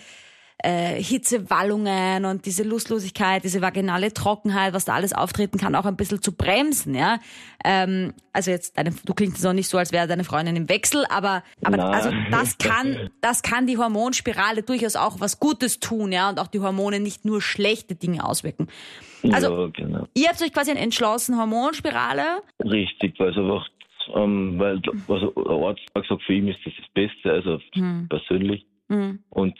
äh, 0.63 1.03
Hitzewallungen 1.03 2.25
und 2.25 2.47
diese 2.47 2.63
Lustlosigkeit, 2.63 3.45
diese 3.45 3.61
vaginale 3.61 4.13
Trockenheit, 4.13 4.73
was 4.73 4.85
da 4.85 4.95
alles 4.95 5.13
auftreten 5.13 5.59
kann, 5.59 5.75
auch 5.75 5.87
ein 5.87 5.97
bisschen 5.97 6.23
zu 6.23 6.33
bremsen, 6.33 6.95
ja. 6.95 7.19
Ähm, 7.65 8.15
also 8.33 8.51
jetzt, 8.51 8.79
deine, 8.79 8.93
du 9.05 9.15
klingst 9.15 9.43
noch 9.45 9.53
nicht 9.53 9.69
so, 9.69 9.79
als 9.79 9.93
wäre 9.93 10.07
deine 10.07 10.25
Freundin 10.25 10.57
im 10.57 10.69
Wechsel, 10.69 11.05
aber, 11.11 11.43
aber 11.65 11.85
also 11.85 12.11
das 12.31 12.59
kann, 12.59 13.11
das 13.21 13.43
kann 13.43 13.67
die 13.67 13.77
Hormonspirale 13.77 14.63
durchaus 14.63 14.97
auch 14.97 15.21
was 15.21 15.41
Gutes 15.41 15.81
tun, 15.81 16.13
ja, 16.13 16.29
und 16.29 16.39
auch 16.39 16.49
die 16.49 16.61
Hormone 16.61 17.01
nicht 17.01 17.25
nur 17.25 17.43
schlechte 17.43 17.95
Dinge 17.95 18.25
auswirken. 18.25 18.69
Also, 19.33 19.67
ja, 19.67 19.71
genau. 19.73 20.09
ihr 20.15 20.29
habt 20.29 20.43
euch 20.43 20.53
quasi 20.53 20.73
entschlossen, 20.73 21.39
Hormonspirale? 21.39 22.43
Richtig, 22.65 23.19
weil 23.19 23.31
es 23.31 23.37
einfach, 23.37 23.69
ähm, 24.15 24.59
weil, 24.59 24.81
also, 25.09 25.31
der 25.31 25.69
Arzt 25.69 25.83
hat 25.95 26.03
gesagt, 26.03 26.23
für 26.23 26.35
ihn 26.35 26.49
ist 26.49 26.59
das 26.65 26.73
das 26.77 26.89
Beste, 26.95 27.33
also 27.33 27.61
hm. 27.75 28.09
persönlich. 28.09 28.65
Mhm. 28.89 29.21
Und 29.31 29.59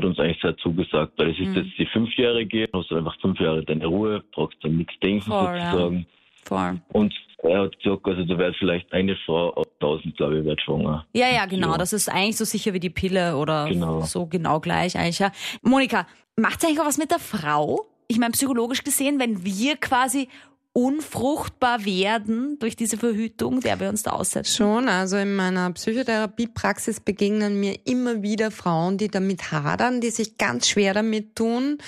hat 0.00 0.08
uns 0.08 0.18
eigentlich 0.18 0.40
sehr 0.40 0.56
zugesagt, 0.58 1.12
weil 1.16 1.30
es 1.30 1.38
ist 1.38 1.48
mhm. 1.48 1.54
jetzt 1.56 1.78
die 1.78 1.86
Fünfjährige, 1.86 2.68
hast 2.72 2.90
du 2.90 2.96
einfach 2.96 3.18
fünf 3.20 3.38
Jahre 3.38 3.62
deine 3.64 3.86
Ruhe, 3.86 4.22
brauchst 4.32 4.56
dann 4.62 4.76
nichts 4.76 4.94
denken 5.02 5.30
Voll, 5.30 5.60
sozusagen. 5.60 6.06
Ja. 6.50 6.76
Und 6.92 7.14
er 7.42 7.62
hat 7.62 7.78
gesagt, 7.78 8.06
also 8.06 8.24
da 8.24 8.38
wird 8.38 8.56
vielleicht 8.56 8.92
eine 8.92 9.16
Frau 9.24 9.50
auf 9.54 9.66
1000, 9.80 10.16
glaube 10.16 10.38
ich, 10.38 10.44
wird 10.44 10.60
schwanger. 10.60 11.06
Ja, 11.12 11.28
ja, 11.28 11.46
genau. 11.46 11.72
Ja. 11.72 11.78
Das 11.78 11.92
ist 11.92 12.08
eigentlich 12.08 12.36
so 12.36 12.44
sicher 12.44 12.72
wie 12.74 12.80
die 12.80 12.90
Pille 12.90 13.36
oder 13.36 13.66
genau. 13.68 14.00
so 14.02 14.26
genau 14.26 14.60
gleich 14.60 14.96
eigentlich. 14.96 15.20
Ja. 15.20 15.32
Monika, 15.62 16.06
macht 16.36 16.58
es 16.58 16.64
eigentlich 16.64 16.80
auch 16.80 16.86
was 16.86 16.98
mit 16.98 17.10
der 17.10 17.18
Frau? 17.18 17.86
Ich 18.08 18.18
meine, 18.18 18.32
psychologisch 18.32 18.82
gesehen, 18.82 19.20
wenn 19.20 19.44
wir 19.44 19.76
quasi 19.76 20.28
unfruchtbar 20.72 21.84
werden 21.84 22.58
durch 22.58 22.76
diese 22.76 22.96
Verhütung, 22.96 23.60
der 23.60 23.80
wir 23.80 23.88
uns 23.88 24.02
da 24.02 24.12
aussetzen? 24.12 24.54
Schon, 24.56 24.88
also 24.88 25.16
in 25.16 25.34
meiner 25.34 25.70
Psychotherapiepraxis 25.72 27.00
begegnen 27.00 27.58
mir 27.58 27.78
immer 27.86 28.22
wieder 28.22 28.50
Frauen, 28.50 28.96
die 28.96 29.08
damit 29.08 29.50
hadern, 29.50 30.00
die 30.00 30.10
sich 30.10 30.38
ganz 30.38 30.68
schwer 30.68 30.94
damit 30.94 31.34
tun, 31.34 31.78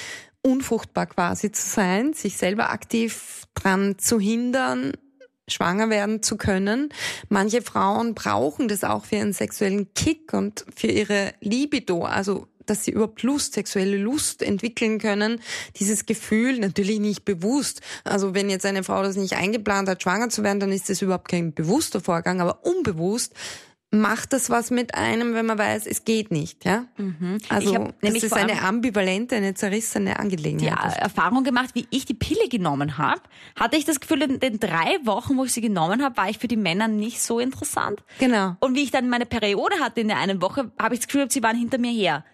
unfruchtbar 0.42 1.06
quasi 1.06 1.52
zu 1.52 1.68
sein, 1.68 2.12
sich 2.12 2.36
selber 2.36 2.70
aktiv 2.70 3.44
dran 3.54 3.98
zu 3.98 4.18
hindern, 4.18 4.92
schwanger 5.48 5.90
werden 5.90 6.22
zu 6.22 6.36
können. 6.36 6.88
Manche 7.28 7.62
Frauen 7.62 8.14
brauchen 8.14 8.68
das 8.68 8.84
auch 8.84 9.04
für 9.04 9.16
ihren 9.16 9.32
sexuellen 9.32 9.92
Kick 9.94 10.32
und 10.32 10.64
für 10.74 10.88
ihre 10.88 11.34
Libido, 11.40 12.04
also 12.04 12.48
dass 12.66 12.84
sie 12.84 12.92
überhaupt 12.92 13.22
Lust, 13.22 13.54
sexuelle 13.54 13.96
Lust 13.96 14.42
entwickeln 14.42 14.98
können. 14.98 15.40
Dieses 15.76 16.06
Gefühl, 16.06 16.58
natürlich 16.58 17.00
nicht 17.00 17.24
bewusst. 17.24 17.80
Also 18.04 18.34
wenn 18.34 18.50
jetzt 18.50 18.66
eine 18.66 18.84
Frau 18.84 19.02
das 19.02 19.16
nicht 19.16 19.34
eingeplant 19.34 19.88
hat, 19.88 20.02
schwanger 20.02 20.28
zu 20.28 20.42
werden, 20.42 20.60
dann 20.60 20.72
ist 20.72 20.88
das 20.88 21.02
überhaupt 21.02 21.28
kein 21.28 21.52
bewusster 21.52 22.00
Vorgang, 22.00 22.40
aber 22.40 22.64
unbewusst 22.64 23.34
macht 23.94 24.32
das 24.32 24.48
was 24.48 24.70
mit 24.70 24.94
einem, 24.94 25.34
wenn 25.34 25.44
man 25.44 25.58
weiß, 25.58 25.86
es 25.86 26.04
geht 26.04 26.30
nicht, 26.30 26.64
ja? 26.64 26.86
Mhm. 26.96 27.38
Also 27.50 27.90
das 28.00 28.14
ist 28.14 28.32
eine 28.32 28.62
ambivalente, 28.62 29.36
eine 29.36 29.52
zerrissene 29.52 30.18
Angelegenheit. 30.18 30.96
Ja, 30.96 30.98
Erfahrung 30.98 31.44
gemacht, 31.44 31.70
wie 31.74 31.86
ich 31.90 32.06
die 32.06 32.14
Pille 32.14 32.48
genommen 32.48 32.96
habe, 32.96 33.20
hatte 33.54 33.76
ich 33.76 33.84
das 33.84 34.00
Gefühl, 34.00 34.22
in 34.22 34.40
den 34.40 34.58
drei 34.58 34.98
Wochen, 35.04 35.36
wo 35.36 35.44
ich 35.44 35.52
sie 35.52 35.60
genommen 35.60 36.02
habe, 36.02 36.16
war 36.16 36.30
ich 36.30 36.38
für 36.38 36.48
die 36.48 36.56
Männer 36.56 36.88
nicht 36.88 37.20
so 37.22 37.38
interessant. 37.38 38.02
Genau. 38.18 38.56
Und 38.60 38.74
wie 38.74 38.82
ich 38.82 38.90
dann 38.90 39.10
meine 39.10 39.26
Periode 39.26 39.78
hatte 39.80 40.00
in 40.00 40.08
der 40.08 40.16
einen 40.16 40.40
Woche, 40.40 40.72
habe 40.80 40.94
ich 40.94 41.00
das 41.00 41.08
Gefühl, 41.08 41.30
sie 41.30 41.42
waren 41.42 41.56
hinter 41.56 41.76
mir 41.76 41.92
her 41.92 42.24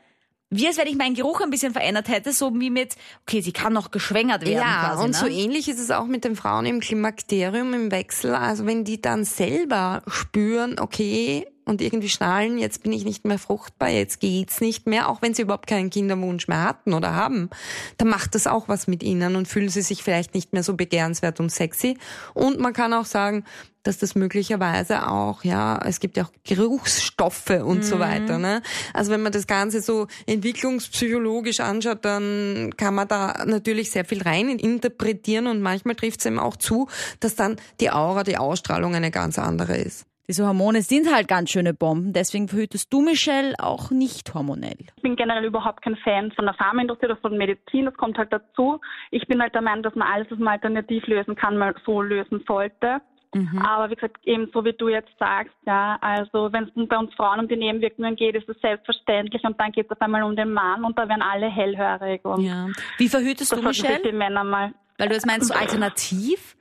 wie 0.50 0.66
als 0.66 0.78
wenn 0.78 0.86
ich 0.86 0.96
meinen 0.96 1.14
Geruch 1.14 1.40
ein 1.40 1.50
bisschen 1.50 1.72
verändert 1.72 2.08
hätte, 2.08 2.32
so 2.32 2.52
wie 2.58 2.70
mit, 2.70 2.96
okay, 3.22 3.40
sie 3.40 3.52
kann 3.52 3.72
noch 3.72 3.90
geschwängert 3.90 4.42
werden. 4.42 4.54
Ja, 4.54 4.90
quasi, 4.90 5.04
und 5.04 5.10
ne? 5.10 5.16
so 5.16 5.26
ähnlich 5.26 5.68
ist 5.68 5.78
es 5.78 5.90
auch 5.90 6.06
mit 6.06 6.24
den 6.24 6.36
Frauen 6.36 6.64
im 6.64 6.80
Klimakterium 6.80 7.74
im 7.74 7.90
Wechsel. 7.90 8.34
Also 8.34 8.64
wenn 8.64 8.84
die 8.84 9.00
dann 9.00 9.24
selber 9.24 10.02
spüren, 10.06 10.78
okay, 10.78 11.46
und 11.68 11.82
irgendwie 11.82 12.08
schnallen, 12.08 12.58
jetzt 12.58 12.82
bin 12.82 12.92
ich 12.92 13.04
nicht 13.04 13.26
mehr 13.26 13.38
fruchtbar, 13.38 13.90
jetzt 13.90 14.20
geht's 14.20 14.60
nicht 14.60 14.86
mehr, 14.86 15.08
auch 15.08 15.20
wenn 15.20 15.34
sie 15.34 15.42
überhaupt 15.42 15.66
keinen 15.66 15.90
Kinderwunsch 15.90 16.48
mehr 16.48 16.64
hatten 16.64 16.94
oder 16.94 17.14
haben, 17.14 17.50
dann 17.98 18.08
macht 18.08 18.34
das 18.34 18.46
auch 18.46 18.68
was 18.68 18.86
mit 18.86 19.02
ihnen 19.02 19.36
und 19.36 19.46
fühlen 19.46 19.68
sie 19.68 19.82
sich 19.82 20.02
vielleicht 20.02 20.34
nicht 20.34 20.54
mehr 20.54 20.62
so 20.62 20.74
begehrenswert 20.74 21.40
und 21.40 21.52
sexy. 21.52 21.98
Und 22.32 22.58
man 22.58 22.72
kann 22.72 22.94
auch 22.94 23.04
sagen, 23.04 23.44
dass 23.82 23.98
das 23.98 24.14
möglicherweise 24.14 25.08
auch, 25.08 25.44
ja, 25.44 25.78
es 25.84 26.00
gibt 26.00 26.16
ja 26.16 26.24
auch 26.24 26.32
Geruchsstoffe 26.44 27.50
und 27.50 27.78
mhm. 27.78 27.82
so 27.82 27.98
weiter. 27.98 28.38
Ne? 28.38 28.62
Also 28.92 29.12
wenn 29.12 29.22
man 29.22 29.32
das 29.32 29.46
Ganze 29.46 29.80
so 29.80 30.08
entwicklungspsychologisch 30.26 31.60
anschaut, 31.60 32.04
dann 32.04 32.74
kann 32.76 32.94
man 32.94 33.08
da 33.08 33.44
natürlich 33.46 33.90
sehr 33.90 34.04
viel 34.04 34.22
rein 34.22 34.48
interpretieren 34.58 35.46
und 35.46 35.60
manchmal 35.60 35.94
trifft 35.94 36.20
es 36.20 36.26
eben 36.26 36.38
auch 36.38 36.56
zu, 36.56 36.88
dass 37.20 37.34
dann 37.34 37.56
die 37.80 37.90
Aura, 37.90 38.24
die 38.24 38.38
Ausstrahlung 38.38 38.94
eine 38.94 39.10
ganz 39.10 39.38
andere 39.38 39.76
ist. 39.76 40.07
Diese 40.28 40.46
Hormone 40.46 40.82
sind 40.82 41.10
halt 41.10 41.26
ganz 41.26 41.50
schöne 41.50 41.72
Bomben. 41.72 42.12
Deswegen 42.12 42.48
verhütest 42.48 42.92
du, 42.92 43.00
Michelle, 43.00 43.54
auch 43.58 43.90
nicht 43.90 44.34
hormonell. 44.34 44.76
Ich 44.96 45.02
bin 45.02 45.16
generell 45.16 45.46
überhaupt 45.46 45.80
kein 45.80 45.96
Fan 45.96 46.30
von 46.32 46.44
der 46.44 46.52
Pharmaindustrie 46.52 47.06
oder 47.06 47.16
von 47.16 47.38
Medizin. 47.38 47.86
Das 47.86 47.94
kommt 47.94 48.18
halt 48.18 48.30
dazu. 48.30 48.78
Ich 49.10 49.26
bin 49.26 49.40
halt 49.40 49.54
der 49.54 49.62
Meinung, 49.62 49.82
dass 49.82 49.94
man 49.94 50.06
alles, 50.06 50.30
was 50.30 50.38
man 50.38 50.48
alternativ 50.48 51.06
lösen 51.06 51.34
kann, 51.34 51.56
mal 51.56 51.74
so 51.86 52.02
lösen 52.02 52.44
sollte. 52.46 53.00
Mhm. 53.34 53.58
Aber 53.58 53.90
wie 53.90 53.94
gesagt, 53.94 54.18
eben 54.24 54.50
so 54.52 54.64
wie 54.66 54.74
du 54.74 54.88
jetzt 54.88 55.10
sagst, 55.18 55.54
ja, 55.66 55.96
also 56.02 56.52
wenn 56.52 56.64
es 56.64 56.88
bei 56.88 56.98
uns 56.98 57.14
Frauen 57.14 57.40
um 57.40 57.48
die 57.48 57.56
Nebenwirkungen 57.56 58.14
geht, 58.14 58.34
ist 58.34 58.48
es 58.48 58.60
selbstverständlich 58.60 59.42
und 59.44 59.58
dann 59.58 59.72
geht 59.72 59.86
es 59.86 59.92
auf 59.92 60.00
einmal 60.00 60.22
um 60.22 60.36
den 60.36 60.52
Mann 60.52 60.84
und 60.84 60.98
da 60.98 61.08
werden 61.08 61.22
alle 61.22 61.48
hellhörig. 61.50 62.22
Ja. 62.38 62.68
Wie 62.98 63.08
verhütest 63.08 63.52
du, 63.52 63.62
Michelle? 63.62 64.02
Die 64.02 64.12
Männer 64.12 64.44
mal. 64.44 64.74
Weil 64.98 65.08
du 65.08 65.14
es 65.14 65.26
meinst, 65.26 65.48
so 65.48 65.54
alternativ? 65.58 66.56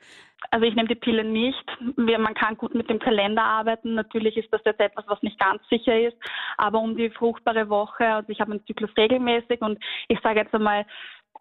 Also 0.52 0.65
ich 0.65 0.76
nehme 0.76 0.88
die 0.88 0.95
Pille 0.95 1.23
nicht. 1.23 1.65
Man 1.95 2.34
kann 2.36 2.58
gut 2.58 2.76
mit 2.76 2.89
dem 2.89 3.00
Kalender 3.00 3.43
arbeiten. 3.43 3.95
Natürlich 3.95 4.38
ist 4.38 4.52
das 4.52 4.62
jetzt 4.65 4.80
etwas, 4.80 5.06
was 5.08 5.21
nicht 5.21 5.39
ganz 5.39 5.62
sicher 5.69 6.00
ist. 6.00 6.17
Aber 6.58 6.80
um 6.80 6.95
die 6.95 7.10
fruchtbare 7.10 7.69
Woche, 7.69 8.06
also 8.06 8.30
ich 8.30 8.39
habe 8.39 8.52
einen 8.52 8.65
Zyklus 8.65 8.91
regelmäßig 8.95 9.62
und 9.62 9.80
ich 10.08 10.19
sage 10.21 10.39
jetzt 10.39 10.54
einmal, 10.54 10.86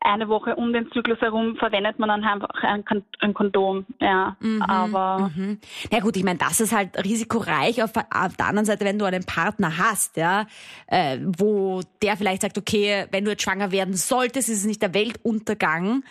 eine 0.00 0.28
Woche 0.28 0.54
um 0.56 0.72
den 0.72 0.90
Zyklus 0.92 1.20
herum 1.20 1.56
verwendet 1.56 1.98
man 1.98 2.08
dann 2.08 2.24
einfach 2.24 2.48
ein, 2.62 3.34
Kondom. 3.34 3.86
Ja, 4.00 4.36
mhm, 4.40 4.62
aber. 4.62 5.30
Mhm. 5.34 5.58
Ja 5.90 6.00
gut, 6.00 6.16
ich 6.16 6.24
meine, 6.24 6.38
das 6.38 6.60
ist 6.60 6.74
halt 6.74 6.96
risikoreich. 7.04 7.82
Auf, 7.82 7.92
auf, 7.96 8.36
der 8.36 8.46
anderen 8.46 8.66
Seite, 8.66 8.84
wenn 8.84 8.98
du 8.98 9.04
einen 9.04 9.24
Partner 9.24 9.78
hast, 9.78 10.16
ja, 10.16 10.46
äh, 10.86 11.18
wo 11.22 11.80
der 12.02 12.16
vielleicht 12.16 12.42
sagt, 12.42 12.58
okay, 12.58 13.06
wenn 13.10 13.24
du 13.24 13.30
jetzt 13.30 13.42
schwanger 13.42 13.72
werden 13.72 13.94
solltest, 13.94 14.48
ist 14.48 14.58
es 14.58 14.66
nicht 14.66 14.82
der 14.82 14.94
Weltuntergang, 14.94 16.02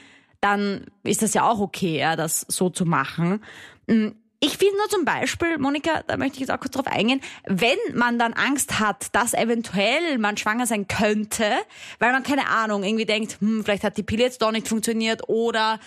dann 0.45 0.85
ist 1.03 1.23
das 1.23 1.33
ja 1.33 1.49
auch 1.49 1.59
okay, 1.59 1.97
ja, 1.97 2.15
das 2.15 2.45
so 2.47 2.69
zu 2.69 2.85
machen. 2.85 3.43
Mhm. 3.87 4.15
Ich 4.41 4.57
finde 4.57 4.77
nur 4.77 4.89
zum 4.89 5.05
Beispiel, 5.05 5.57
Monika, 5.57 6.03
da 6.05 6.17
möchte 6.17 6.35
ich 6.35 6.41
jetzt 6.41 6.51
auch 6.51 6.59
kurz 6.59 6.73
drauf 6.73 6.85
eingehen, 6.85 7.19
wenn 7.47 7.79
man 7.95 8.19
dann 8.19 8.33
Angst 8.33 8.79
hat, 8.79 9.15
dass 9.15 9.33
eventuell 9.33 10.19
man 10.19 10.37
schwanger 10.37 10.67
sein 10.67 10.87
könnte, 10.87 11.51
weil 11.97 12.11
man 12.11 12.21
keine 12.21 12.47
Ahnung, 12.49 12.83
irgendwie 12.83 13.05
denkt, 13.05 13.37
hm, 13.39 13.63
vielleicht 13.63 13.83
hat 13.83 13.97
die 13.97 14.03
Pille 14.03 14.23
jetzt 14.23 14.43
doch 14.43 14.51
nicht 14.51 14.67
funktioniert 14.67 15.27
oder 15.29 15.79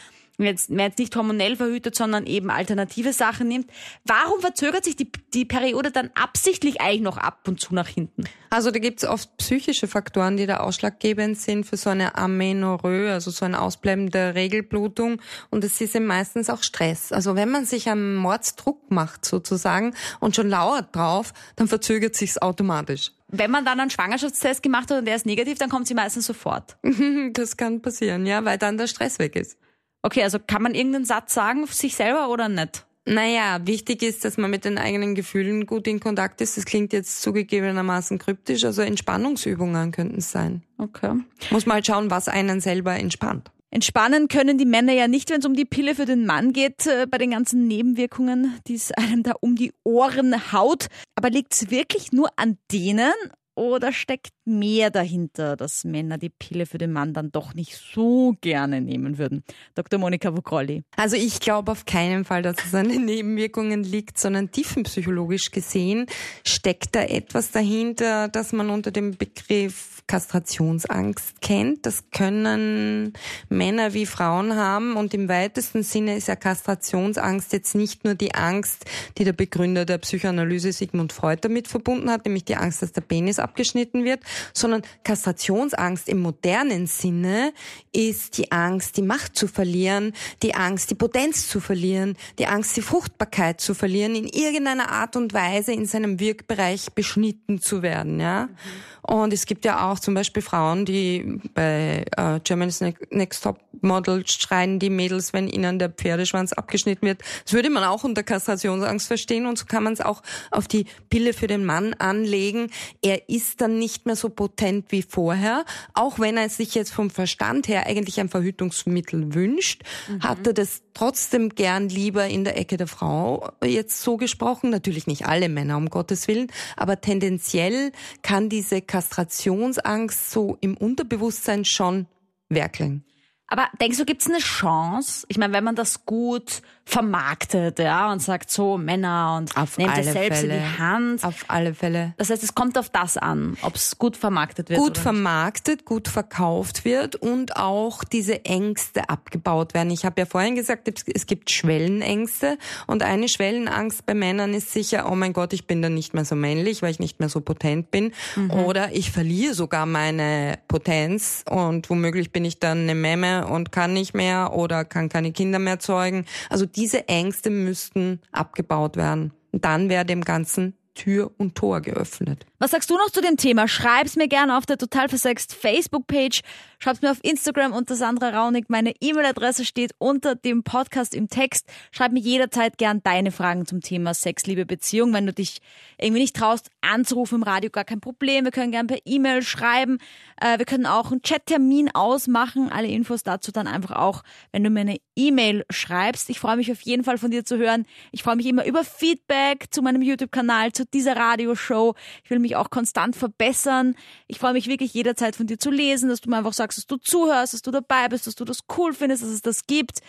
jetzt, 0.47 0.71
wer 0.71 0.87
jetzt 0.87 0.99
nicht 0.99 1.15
hormonell 1.17 1.57
verhütet, 1.57 1.95
sondern 1.95 2.27
eben 2.27 2.51
alternative 2.51 3.13
Sachen 3.13 3.49
nimmt. 3.49 3.71
Warum 4.05 4.41
verzögert 4.41 4.85
sich 4.85 4.97
die, 4.97 5.11
die 5.35 5.45
Periode 5.45 5.91
dann 5.91 6.11
absichtlich 6.15 6.81
eigentlich 6.81 7.03
noch 7.03 7.17
ab 7.17 7.47
und 7.49 7.61
zu 7.61 7.75
nach 7.75 7.89
hinten? 7.89 8.25
Also 8.51 8.71
da 8.71 8.79
gibt 8.79 9.03
es 9.03 9.09
oft 9.09 9.37
psychische 9.39 9.89
Faktoren, 9.89 10.37
die 10.37 10.47
da 10.47 10.59
ausschlaggebend 10.59 11.39
sind 11.39 11.65
für 11.65 11.77
so 11.77 11.91
eine 11.91 12.17
Amenorrhoe, 12.17 13.11
also 13.11 13.31
so 13.31 13.45
ein 13.45 13.55
Ausbleiben 13.55 14.11
der 14.11 14.35
Regelblutung. 14.35 15.21
Und 15.51 15.65
es 15.65 15.81
ist 15.81 15.95
eben 15.95 16.07
meistens 16.07 16.49
auch 16.49 16.63
Stress. 16.63 17.13
Also 17.13 17.35
wenn 17.35 17.51
man 17.51 17.67
sich 17.67 17.89
einen 17.89 18.15
Mordsdruck 18.15 18.91
macht 18.91 19.25
sozusagen 19.25 19.95
und 20.21 20.37
schon 20.37 20.49
lauert 20.49 20.95
drauf, 20.95 21.35
dann 21.57 21.69
verzögert 21.69 22.15
sich's 22.15 22.39
automatisch. 22.39 23.13
Wenn 23.31 23.51
man 23.51 23.65
dann 23.67 23.79
einen 23.79 23.91
Schwangerschaftstest 23.91 24.63
gemacht 24.63 24.91
hat 24.91 24.99
und 24.99 25.05
der 25.05 25.17
ist 25.17 25.27
negativ, 25.27 25.59
dann 25.59 25.69
kommt 25.69 25.87
sie 25.87 25.95
meistens 25.95 26.27
sofort. 26.27 26.79
das 27.35 27.59
kann 27.59 27.83
passieren, 27.83 28.25
ja, 28.25 28.45
weil 28.45 28.57
dann 28.57 28.79
der 28.79 28.87
Stress 28.87 29.19
weg 29.19 29.37
ist. 29.37 29.59
Okay, 30.03 30.23
also 30.23 30.39
kann 30.39 30.63
man 30.63 30.75
irgendeinen 30.75 31.05
Satz 31.05 31.35
sagen 31.35 31.67
sich 31.67 31.95
selber 31.97 32.31
oder 32.31 32.49
nicht? 32.49 32.87
Naja, 33.05 33.61
wichtig 33.65 34.03
ist, 34.03 34.25
dass 34.25 34.37
man 34.37 34.51
mit 34.51 34.67
den 34.67 34.77
eigenen 34.77 35.15
Gefühlen 35.15 35.65
gut 35.65 35.87
in 35.87 35.99
Kontakt 35.99 36.43
ist. 36.43 36.59
Das 36.59 36.67
klingt 36.67 36.93
jetzt 36.93 37.23
zugegebenermaßen 37.23 38.19
kryptisch, 38.19 38.65
also 38.65 38.83
Entspannungsübungen 38.83 39.93
könnten 39.93 40.19
es 40.19 40.31
sein. 40.31 40.63
Okay. 40.77 41.15
Muss 41.51 41.65
mal 41.65 41.77
halt 41.77 41.87
schauen, 41.87 42.11
was 42.11 42.29
einen 42.29 42.61
selber 42.61 42.95
entspannt. 42.95 43.51
Entspannen 43.71 44.29
können 44.29 44.57
die 44.57 44.65
Männer 44.65 44.93
ja 44.93 45.09
nicht, 45.09 45.31
wenn 45.31 45.41
es 45.41 45.47
um 45.47 45.55
die 45.55 45.67
Pille 45.67 45.95
für 45.95 46.07
den 46.07 46.25
Mann 46.25 46.53
geht, 46.53 46.87
äh, 46.87 47.07
bei 47.07 47.19
den 47.19 47.31
ganzen 47.31 47.67
Nebenwirkungen, 47.67 48.59
die 48.67 48.75
es 48.75 48.93
einem 48.93 49.23
da 49.23 49.33
um 49.41 49.57
die 49.57 49.73
Ohren 49.85 50.53
haut. 50.53 50.87
Aber 51.15 51.31
liegt 51.31 51.53
es 51.53 51.71
wirklich 51.71 52.13
nur 52.13 52.31
an 52.37 52.57
denen 52.73 53.13
oder 53.59 53.93
steckt 53.93 54.31
mehr 54.45 54.91
dahinter, 54.91 55.57
dass 55.57 55.85
Männer 55.85 56.17
die 56.17 56.31
Pille 56.31 56.65
für 56.65 56.79
den 56.79 56.93
Mann 56.93 57.13
dann 57.13 57.33
doch 57.33 57.55
nicht 57.55 57.77
so 57.77 58.35
gerne 58.41 58.81
nehmen 58.81 59.19
würden? 59.19 59.43
Dr. 59.75 59.99
Monika 59.99 60.35
Vokrolli. 60.35 60.85
Also 60.97 61.17
ich 61.17 61.41
glaube 61.41 61.73
auf 61.73 61.85
keinen 61.85 62.25
Fall, 62.25 62.43
dass 62.43 62.57
es 62.65 62.75
an 62.75 62.89
den 62.89 63.05
Nebenwirkungen 63.05 63.83
liegt, 63.83 64.19
sondern 64.19 64.53
tiefenpsychologisch 64.53 65.51
gesehen 65.51 66.07
steckt 66.47 66.95
da 66.95 67.03
etwas 67.03 67.51
dahinter, 67.51 68.29
das 68.29 68.53
man 68.53 68.71
unter 68.71 68.93
dem 68.93 69.17
Begriff 69.17 70.03
Kastrationsangst 70.07 71.41
kennt. 71.41 71.85
Das 71.85 72.11
können 72.11 73.13
Männer 73.49 73.93
wie 73.93 74.07
Frauen 74.07 74.55
haben 74.57 74.97
und 74.97 75.13
im 75.15 75.29
weitesten 75.29 75.83
Sinne 75.83 76.17
ist 76.17 76.29
ja 76.29 76.37
Kastrationsangst 76.37 77.53
jetzt 77.53 77.75
nicht 77.75 78.05
nur 78.05 78.15
die 78.15 78.35
Angst, 78.35 78.87
die 79.19 79.25
der 79.25 79.35
Begründer 79.35 79.85
der 79.85 79.99
Psychoanalyse 79.99 80.73
Sigmund 80.73 81.13
Freud 81.13 81.41
damit 81.43 81.69
verbunden 81.69 82.11
hat, 82.11 82.25
nämlich 82.25 82.45
die 82.45 82.57
Angst, 82.57 82.83
dass 82.83 82.93
der 82.93 83.03
Penis 83.03 83.39
abgeschnitten 83.49 84.05
wird, 84.05 84.21
sondern 84.53 84.83
Kastrationsangst 85.05 86.09
im 86.09 86.21
modernen 86.21 86.87
Sinne 86.87 87.53
ist 87.93 88.37
die 88.39 88.53
Angst, 88.53 88.97
die 88.97 89.03
Macht 89.03 89.37
zu 89.37 89.49
verlieren, 89.49 90.13
die 90.43 90.55
Angst, 90.55 90.91
die 90.91 90.95
Potenz 90.95 91.49
zu 91.49 91.61
verlieren, 91.61 92.17
die 92.39 92.47
Angst, 92.47 92.77
die 92.77 92.83
Fruchtbarkeit 92.83 93.61
zu 93.61 93.75
verlieren, 93.75 94.15
in 94.15 94.27
irgendeiner 94.27 94.91
Art 94.91 95.17
und 95.17 95.33
Weise 95.33 95.73
in 95.73 95.87
seinem 95.87 96.21
Wirkbereich 96.21 96.93
beschnitten 96.95 97.61
zu 97.61 97.83
werden, 97.83 98.21
ja. 98.21 98.47
Mhm. 98.47 98.98
Und 99.09 99.33
es 99.33 99.47
gibt 99.47 99.65
ja 99.65 99.91
auch 99.91 99.99
zum 99.99 100.13
Beispiel 100.13 100.43
Frauen, 100.43 100.85
die 100.85 101.41
bei 101.55 102.05
äh, 102.15 102.41
Germany's 102.45 102.83
Next 103.11 103.43
Top 103.43 103.59
Model 103.81 104.27
schreien 104.27 104.79
die 104.79 104.91
Mädels, 104.91 105.33
wenn 105.33 105.49
ihnen 105.49 105.79
der 105.79 105.89
Pferdeschwanz 105.89 106.53
abgeschnitten 106.53 107.07
wird. 107.07 107.23
Das 107.45 107.53
würde 107.53 107.71
man 107.71 107.85
auch 107.85 108.05
unter 108.05 108.23
Kastrationsangst 108.23 109.07
verstehen 109.07 109.47
und 109.47 109.59
so 109.59 109.65
kann 109.67 109.83
man 109.83 109.93
es 109.93 110.01
auch 110.01 110.23
auf 110.51 110.69
die 110.69 110.87
Pille 111.11 111.33
für 111.33 111.47
den 111.47 111.65
Mann 111.65 111.95
anlegen. 111.95 112.71
Er 113.03 113.29
ist 113.29 113.61
dann 113.61 113.79
nicht 113.79 114.07
mehr 114.07 114.17
so 114.17 114.29
potent 114.29 114.87
wie 114.91 115.03
vorher, 115.03 115.65
auch 115.95 116.19
wenn 116.19 116.37
er 116.37 116.49
sich 116.49 116.75
jetzt 116.75 116.93
vom 116.93 117.11
Verstand 117.11 117.69
her 117.69 117.87
eigentlich 117.87 118.21
ein 118.21 118.29
Verhütungsmittel 118.29 119.35
wünscht, 119.35 119.83
mhm. 120.09 120.23
hat 120.23 120.47
er 120.47 120.53
das 120.53 120.83
trotzdem 120.95 121.51
gern 121.51 121.89
lieber 121.89 122.27
in 122.27 122.45
der 122.45 122.59
Ecke 122.59 122.77
der 122.77 122.89
Frau 122.89 123.51
jetzt 123.65 124.03
so 124.03 124.17
gesprochen. 124.17 124.71
Natürlich 124.71 125.07
nicht 125.07 125.27
alle 125.27 125.49
Männer, 125.49 125.77
um 125.77 125.89
Gottes 125.91 126.29
Willen, 126.29 126.51
aber 126.77 127.01
tendenziell 127.01 127.93
kann 128.23 128.49
diese 128.49 128.83
Kastrationsangst 128.99 130.33
so 130.33 130.59
im 130.61 130.77
Unterbewusstsein 130.77 131.65
schon 131.65 132.07
werkeln. 132.49 133.05
Aber 133.47 133.69
denkst 133.81 133.97
du, 133.97 134.05
gibt 134.05 134.23
es 134.23 134.27
eine 134.27 134.39
Chance? 134.39 135.25
Ich 135.29 135.39
meine, 135.39 135.53
wenn 135.53 135.63
man 135.63 135.77
das 135.77 136.05
gut 136.05 136.63
vermarktet, 136.89 137.79
ja, 137.79 138.11
und 138.11 138.23
sagt 138.23 138.51
so 138.51 138.79
Männer 138.79 139.37
und 139.37 139.55
auf 139.59 139.77
nehmt 139.77 139.99
es 139.99 140.11
selbst 140.11 140.41
Fälle. 140.41 140.55
in 140.57 140.61
die 140.61 140.79
Hand. 140.79 141.23
Auf 141.23 141.45
alle 141.49 141.75
Fälle. 141.75 142.15
Das 142.17 142.31
heißt, 142.31 142.43
es 142.43 142.55
kommt 142.55 142.79
auf 142.79 142.89
das 142.89 143.19
an, 143.19 143.59
ob 143.61 143.75
es 143.75 143.99
gut 143.99 144.17
vermarktet 144.17 144.71
wird. 144.71 144.81
Gut 144.81 144.97
vermarktet, 144.97 145.85
gut 145.85 146.09
verkauft 146.09 146.87
wird 146.87 147.15
und 147.15 147.57
auch 147.57 148.05
diese 148.05 148.47
Ängste 148.47 149.11
abgebaut 149.11 149.75
werden. 149.75 149.91
Ich 149.91 150.07
habe 150.07 150.19
ja 150.19 150.25
vorhin 150.25 150.55
gesagt, 150.55 150.89
es 150.89 151.27
gibt 151.27 151.51
Schwellenängste 151.51 152.57
und 152.87 153.03
eine 153.03 153.29
Schwellenangst 153.29 154.07
bei 154.07 154.15
Männern 154.15 154.55
ist 154.55 154.73
sicher, 154.73 155.13
oh 155.13 155.15
mein 155.15 155.35
Gott, 155.35 155.53
ich 155.53 155.67
bin 155.67 155.83
dann 155.83 155.93
nicht 155.93 156.15
mehr 156.15 156.25
so 156.25 156.37
männlich, 156.37 156.81
weil 156.81 156.91
ich 156.91 157.01
nicht 157.01 157.21
mehr 157.21 157.29
so 157.29 157.43
potent 157.43 157.91
bin. 157.91 158.13
Mhm. 158.35 158.51
Oder 158.51 158.93
ich 158.93 159.11
verliere 159.11 159.53
sogar 159.53 159.85
meine 159.85 160.59
Potenz 160.69 161.45
und 161.51 161.91
womöglich 161.91 162.33
bin 162.33 162.47
ich 162.47 162.61
dann 162.61 162.79
eine 162.79 162.95
Memme 162.95 163.47
und 163.47 163.73
kann 163.73 163.93
nicht 163.93 164.15
mehr 164.15 164.55
oder 164.55 164.87
kann 164.87 165.11
keine 165.11 165.33
Kinder 165.33 165.59
mehr 165.59 165.81
zeugen. 165.81 166.25
Also 166.49 166.65
diese 166.79 167.09
Ängste 167.09 167.51
müssten 167.51 168.21
abgebaut 168.31 168.97
werden. 168.97 169.33
Und 169.51 169.65
dann 169.65 169.89
wäre 169.89 170.05
dem 170.05 170.23
Ganzen 170.23 170.75
Tür 170.95 171.33
und 171.37 171.55
Tor 171.57 171.81
geöffnet. 171.81 172.47
Was 172.61 172.73
sagst 172.73 172.91
du 172.91 172.97
noch 172.97 173.11
zu 173.11 173.21
dem 173.21 173.37
Thema? 173.37 173.69
Schreib's 173.69 174.17
mir 174.17 174.27
gerne 174.27 174.59
auf 174.59 174.67
der 174.67 174.79
Total 174.79 175.09
Versext 175.09 175.55
Facebook-Page. 175.55 176.41
Schreib's 176.81 177.03
mir 177.03 177.13
auf 177.13 177.21
Instagram 177.23 177.73
unter 177.73 177.95
Sandra 177.95 178.31
Raunig. 178.31 178.65
Meine 178.69 178.95
E-Mail-Adresse 179.01 179.65
steht 179.65 179.93
unter 179.99 180.35
dem 180.35 180.65
Podcast 180.65 181.15
im 181.15 181.29
Text. 181.29 181.69
Schreib 181.93 182.11
mir 182.11 182.19
jederzeit 182.19 182.77
gern 182.77 183.01
deine 183.05 183.31
Fragen 183.31 183.65
zum 183.65 183.81
Thema 183.81 184.13
Sex, 184.13 184.45
Liebe, 184.47 184.67
Beziehung. 184.67 185.13
Wenn 185.13 185.27
du 185.27 185.33
dich 185.33 185.59
irgendwie 185.99 186.23
nicht 186.23 186.35
traust, 186.35 186.71
anzurufen 186.81 187.37
im 187.37 187.43
Radio, 187.45 187.71
gar 187.71 187.85
kein 187.85 188.01
Problem. 188.01 188.45
Wir 188.45 188.51
können 188.51 188.73
gern 188.73 188.89
per 188.89 188.99
E-Mail 189.05 189.43
schreiben. 189.43 189.99
Äh, 190.41 190.59
wir 190.59 190.67
können 190.67 190.87
auch 190.87 191.13
einen 191.13 191.23
Chat-Termin 191.23 191.95
ausmachen. 191.95 192.73
Alle 192.73 192.89
Infos 192.89 193.23
dazu 193.23 193.53
dann 193.53 193.69
einfach 193.69 193.93
auch, 193.93 194.25
wenn 194.51 194.65
du 194.65 194.71
mir 194.71 194.81
eine 194.81 194.99
E-Mail 195.15 195.65
schreibst. 195.71 196.29
Ich 196.29 196.41
freue 196.41 196.57
mich 196.57 196.73
auf 196.73 196.81
jeden 196.81 197.05
Fall 197.05 197.19
von 197.19 197.31
dir 197.31 197.45
zu 197.45 197.57
hören. 197.57 197.87
Ich 198.11 198.25
freue 198.25 198.35
mich 198.35 198.47
immer 198.47 198.65
über 198.65 198.83
Feedback 198.83 199.67
zu 199.71 199.81
meinem 199.81 200.03
YouTube-Kanal, 200.03 200.73
zu 200.73 200.85
dieser 200.87 201.17
Radioshow. 201.17 201.95
Ich 202.25 202.31
will 202.31 202.41
mich 202.41 202.48
auch 202.57 202.71
konstant 202.71 203.17
verbessern. 203.17 203.95
Ich 204.27 204.39
freue 204.39 204.53
mich 204.53 204.69
wirklich 204.69 204.95
jederzeit 204.95 205.37
von 205.37 205.47
dir 205.47 205.59
zu 205.59 205.71
lesen, 205.71 206.09
dass 206.09 206.21
du 206.21 206.31
mir 206.31 206.39
einfach 206.39 206.53
sagst, 206.53 206.79
dass 206.79 206.87
du 206.87 206.97
zuhörst, 206.97 207.55
dass 207.55 207.63
du 207.63 207.71
dabei 207.71 208.09
bist, 208.09 208.27
dass 208.27 208.35
du 208.35 208.45
das 208.45 208.61
cool 208.77 208.93
findest, 208.93 209.23
dass 209.23 209.31
es 209.31 209.43
das 209.43 209.67
gibt. 209.67 210.01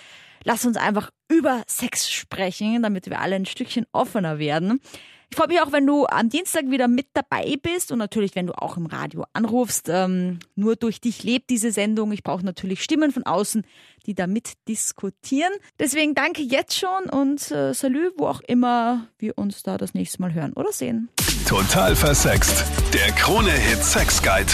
Lass 0.43 0.65
uns 0.65 0.77
einfach 0.77 1.11
über 1.27 1.63
Sex 1.67 2.09
sprechen, 2.09 2.81
damit 2.81 3.09
wir 3.09 3.19
alle 3.19 3.35
ein 3.35 3.45
Stückchen 3.45 3.85
offener 3.91 4.39
werden. 4.39 4.81
Ich 5.31 5.37
freue 5.37 5.47
mich 5.47 5.61
auch, 5.61 5.71
wenn 5.71 5.85
du 5.85 6.07
am 6.07 6.29
Dienstag 6.29 6.69
wieder 6.71 6.87
mit 6.87 7.07
dabei 7.13 7.55
bist 7.61 7.91
und 7.91 7.99
natürlich, 7.99 8.35
wenn 8.35 8.47
du 8.47 8.53
auch 8.53 8.77
im 8.77 8.87
Radio 8.87 9.25
anrufst. 9.33 9.87
Ähm, 9.87 10.39
nur 10.55 10.75
durch 10.75 11.01
dich 11.01 11.23
lebt 11.23 11.51
diese 11.51 11.71
Sendung. 11.71 12.11
Ich 12.11 12.23
brauche 12.23 12.43
natürlich 12.43 12.83
Stimmen 12.83 13.11
von 13.11 13.23
außen, 13.23 13.63
die 14.07 14.15
da 14.15 14.25
mit 14.25 14.53
diskutieren. 14.67 15.51
Deswegen 15.77 16.15
danke 16.15 16.41
jetzt 16.41 16.77
schon 16.77 17.09
und 17.11 17.51
äh, 17.51 17.73
Salü, 17.73 18.09
wo 18.17 18.25
auch 18.25 18.41
immer 18.41 19.07
wir 19.19 19.37
uns 19.37 19.61
da 19.61 19.77
das 19.77 19.93
nächste 19.93 20.19
Mal 20.21 20.33
hören 20.33 20.53
oder 20.53 20.71
sehen. 20.71 21.09
Total 21.47 21.95
versext. 21.95 22.65
Der 22.93 23.11
Krone-Hit 23.11 23.83
Sex 23.83 24.21
Guide. 24.21 24.53